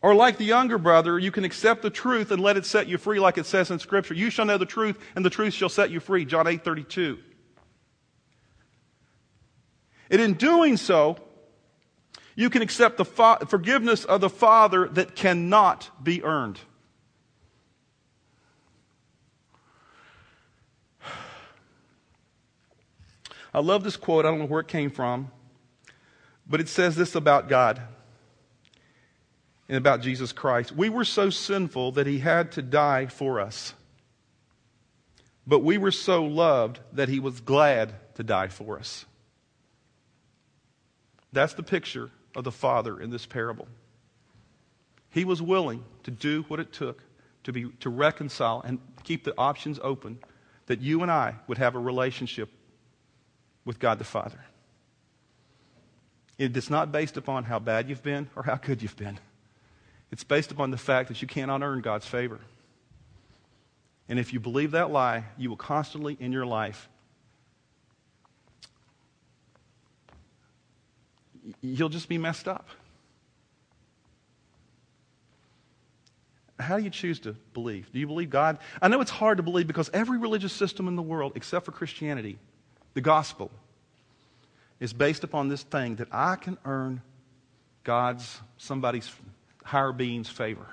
Or 0.00 0.14
like 0.14 0.38
the 0.38 0.44
younger 0.44 0.78
brother, 0.78 1.18
you 1.18 1.32
can 1.32 1.44
accept 1.44 1.82
the 1.82 1.90
truth 1.90 2.30
and 2.30 2.40
let 2.40 2.56
it 2.56 2.64
set 2.64 2.86
you 2.86 2.98
free, 2.98 3.18
like 3.18 3.36
it 3.36 3.46
says 3.46 3.70
in 3.70 3.78
Scripture. 3.78 4.14
You 4.14 4.30
shall 4.30 4.44
know 4.44 4.58
the 4.58 4.66
truth, 4.66 4.98
and 5.16 5.24
the 5.24 5.30
truth 5.30 5.54
shall 5.54 5.68
set 5.68 5.90
you 5.90 5.98
free. 5.98 6.24
John 6.24 6.46
8 6.46 6.64
32. 6.64 7.18
And 10.10 10.20
in 10.20 10.34
doing 10.34 10.76
so, 10.76 11.16
You 12.38 12.50
can 12.50 12.62
accept 12.62 12.98
the 12.98 13.04
fa- 13.04 13.44
forgiveness 13.48 14.04
of 14.04 14.20
the 14.20 14.30
Father 14.30 14.86
that 14.90 15.16
cannot 15.16 15.90
be 16.00 16.22
earned. 16.22 16.60
I 23.52 23.58
love 23.58 23.82
this 23.82 23.96
quote. 23.96 24.24
I 24.24 24.28
don't 24.28 24.38
know 24.38 24.46
where 24.46 24.60
it 24.60 24.68
came 24.68 24.92
from, 24.92 25.32
but 26.48 26.60
it 26.60 26.68
says 26.68 26.94
this 26.94 27.16
about 27.16 27.48
God 27.48 27.82
and 29.68 29.76
about 29.76 30.00
Jesus 30.00 30.32
Christ. 30.32 30.72
We 30.72 30.88
were 30.88 31.04
so 31.04 31.30
sinful 31.30 31.92
that 31.92 32.06
he 32.06 32.18
had 32.18 32.52
to 32.52 32.62
die 32.62 33.06
for 33.06 33.40
us. 33.40 33.74
But 35.46 35.60
we 35.60 35.78
were 35.78 35.92
so 35.92 36.24
loved 36.24 36.80
that 36.92 37.08
he 37.08 37.20
was 37.20 37.40
glad 37.40 37.94
to 38.14 38.22
die 38.22 38.48
for 38.48 38.78
us. 38.78 39.04
That's 41.32 41.54
the 41.54 41.62
picture 41.62 42.10
of 42.34 42.44
the 42.44 42.52
Father 42.52 43.00
in 43.00 43.10
this 43.10 43.26
parable. 43.26 43.68
He 45.10 45.24
was 45.24 45.40
willing 45.40 45.84
to 46.04 46.10
do 46.10 46.44
what 46.48 46.60
it 46.60 46.72
took 46.72 47.02
to, 47.44 47.52
be, 47.52 47.70
to 47.80 47.90
reconcile 47.90 48.62
and 48.64 48.78
keep 49.04 49.24
the 49.24 49.34
options 49.38 49.78
open 49.82 50.18
that 50.66 50.80
you 50.80 51.02
and 51.02 51.10
I 51.10 51.36
would 51.46 51.58
have 51.58 51.74
a 51.74 51.78
relationship 51.78 52.50
with 53.64 53.78
God 53.78 53.98
the 53.98 54.04
Father. 54.04 54.40
It 56.36 56.56
is 56.56 56.70
not 56.70 56.92
based 56.92 57.16
upon 57.16 57.44
how 57.44 57.58
bad 57.58 57.88
you've 57.88 58.02
been 58.02 58.28
or 58.36 58.42
how 58.42 58.56
good 58.56 58.82
you've 58.82 58.96
been. 58.96 59.18
It's 60.10 60.24
based 60.24 60.50
upon 60.50 60.70
the 60.70 60.78
fact 60.78 61.08
that 61.08 61.20
you 61.20 61.28
cannot 61.28 61.62
earn 61.62 61.80
God's 61.80 62.06
favor. 62.06 62.40
And 64.08 64.18
if 64.18 64.32
you 64.32 64.40
believe 64.40 64.70
that 64.70 64.90
lie, 64.90 65.24
you 65.36 65.50
will 65.50 65.56
constantly 65.56 66.16
in 66.18 66.32
your 66.32 66.46
life, 66.46 66.88
you'll 71.60 71.90
just 71.90 72.08
be 72.08 72.18
messed 72.18 72.48
up. 72.48 72.68
How 76.58 76.76
do 76.76 76.82
you 76.82 76.90
choose 76.90 77.20
to 77.20 77.36
believe? 77.54 77.92
Do 77.92 78.00
you 78.00 78.06
believe 78.06 78.30
God? 78.30 78.58
I 78.82 78.88
know 78.88 79.00
it's 79.00 79.10
hard 79.10 79.36
to 79.36 79.42
believe 79.42 79.66
because 79.66 79.90
every 79.92 80.18
religious 80.18 80.52
system 80.52 80.88
in 80.88 80.96
the 80.96 81.02
world, 81.02 81.32
except 81.36 81.64
for 81.64 81.72
Christianity, 81.72 82.38
the 82.94 83.00
gospel, 83.00 83.50
is 84.80 84.92
based 84.92 85.22
upon 85.22 85.48
this 85.48 85.62
thing 85.62 85.96
that 85.96 86.08
I 86.10 86.36
can 86.36 86.58
earn 86.64 87.02
God's, 87.84 88.40
somebody's 88.56 89.10
higher 89.68 89.92
being's 89.92 90.30
favor. 90.30 90.66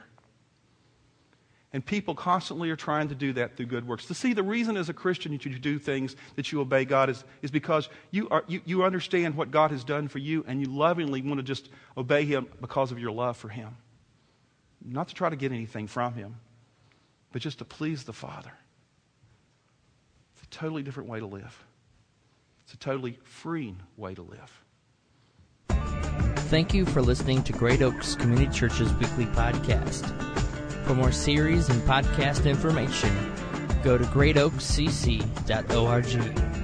And 1.73 1.85
people 1.85 2.15
constantly 2.15 2.69
are 2.69 2.77
trying 2.77 3.09
to 3.09 3.15
do 3.15 3.33
that 3.33 3.57
through 3.57 3.65
good 3.65 3.85
works. 3.85 4.05
To 4.05 4.13
see 4.13 4.31
the 4.31 4.41
reason 4.41 4.77
as 4.77 4.87
a 4.87 4.93
Christian 4.93 5.33
that 5.33 5.43
you 5.43 5.59
do 5.59 5.77
things, 5.77 6.15
that 6.37 6.49
you 6.49 6.61
obey 6.61 6.85
God, 6.85 7.09
is, 7.09 7.21
is 7.41 7.51
because 7.51 7.89
you, 8.11 8.29
are, 8.29 8.45
you, 8.47 8.61
you 8.63 8.85
understand 8.85 9.35
what 9.35 9.51
God 9.51 9.71
has 9.71 9.83
done 9.83 10.07
for 10.07 10.19
you 10.19 10.45
and 10.47 10.61
you 10.61 10.67
lovingly 10.67 11.21
want 11.21 11.39
to 11.39 11.43
just 11.43 11.67
obey 11.97 12.23
Him 12.23 12.47
because 12.61 12.93
of 12.93 12.99
your 12.99 13.11
love 13.11 13.35
for 13.35 13.49
Him. 13.49 13.75
Not 14.85 15.09
to 15.09 15.13
try 15.13 15.29
to 15.29 15.35
get 15.35 15.51
anything 15.51 15.87
from 15.87 16.13
Him, 16.13 16.37
but 17.33 17.41
just 17.41 17.57
to 17.57 17.65
please 17.65 18.05
the 18.05 18.13
Father. 18.13 18.53
It's 20.35 20.43
a 20.43 20.57
totally 20.57 20.83
different 20.83 21.09
way 21.09 21.19
to 21.19 21.27
live, 21.27 21.65
it's 22.63 22.73
a 22.73 22.77
totally 22.77 23.19
freeing 23.25 23.81
way 23.97 24.15
to 24.15 24.21
live. 24.21 24.64
Thank 26.49 26.73
you 26.73 26.85
for 26.85 27.01
listening 27.01 27.43
to 27.43 27.53
Great 27.53 27.81
Oaks 27.81 28.15
Community 28.15 28.51
Church's 28.55 28.93
weekly 28.93 29.25
podcast. 29.25 30.05
For 30.85 30.93
more 30.93 31.11
series 31.11 31.67
and 31.69 31.81
podcast 31.81 32.45
information, 32.45 33.11
go 33.83 33.97
to 33.97 34.03
greatoakscc.org. 34.05 36.54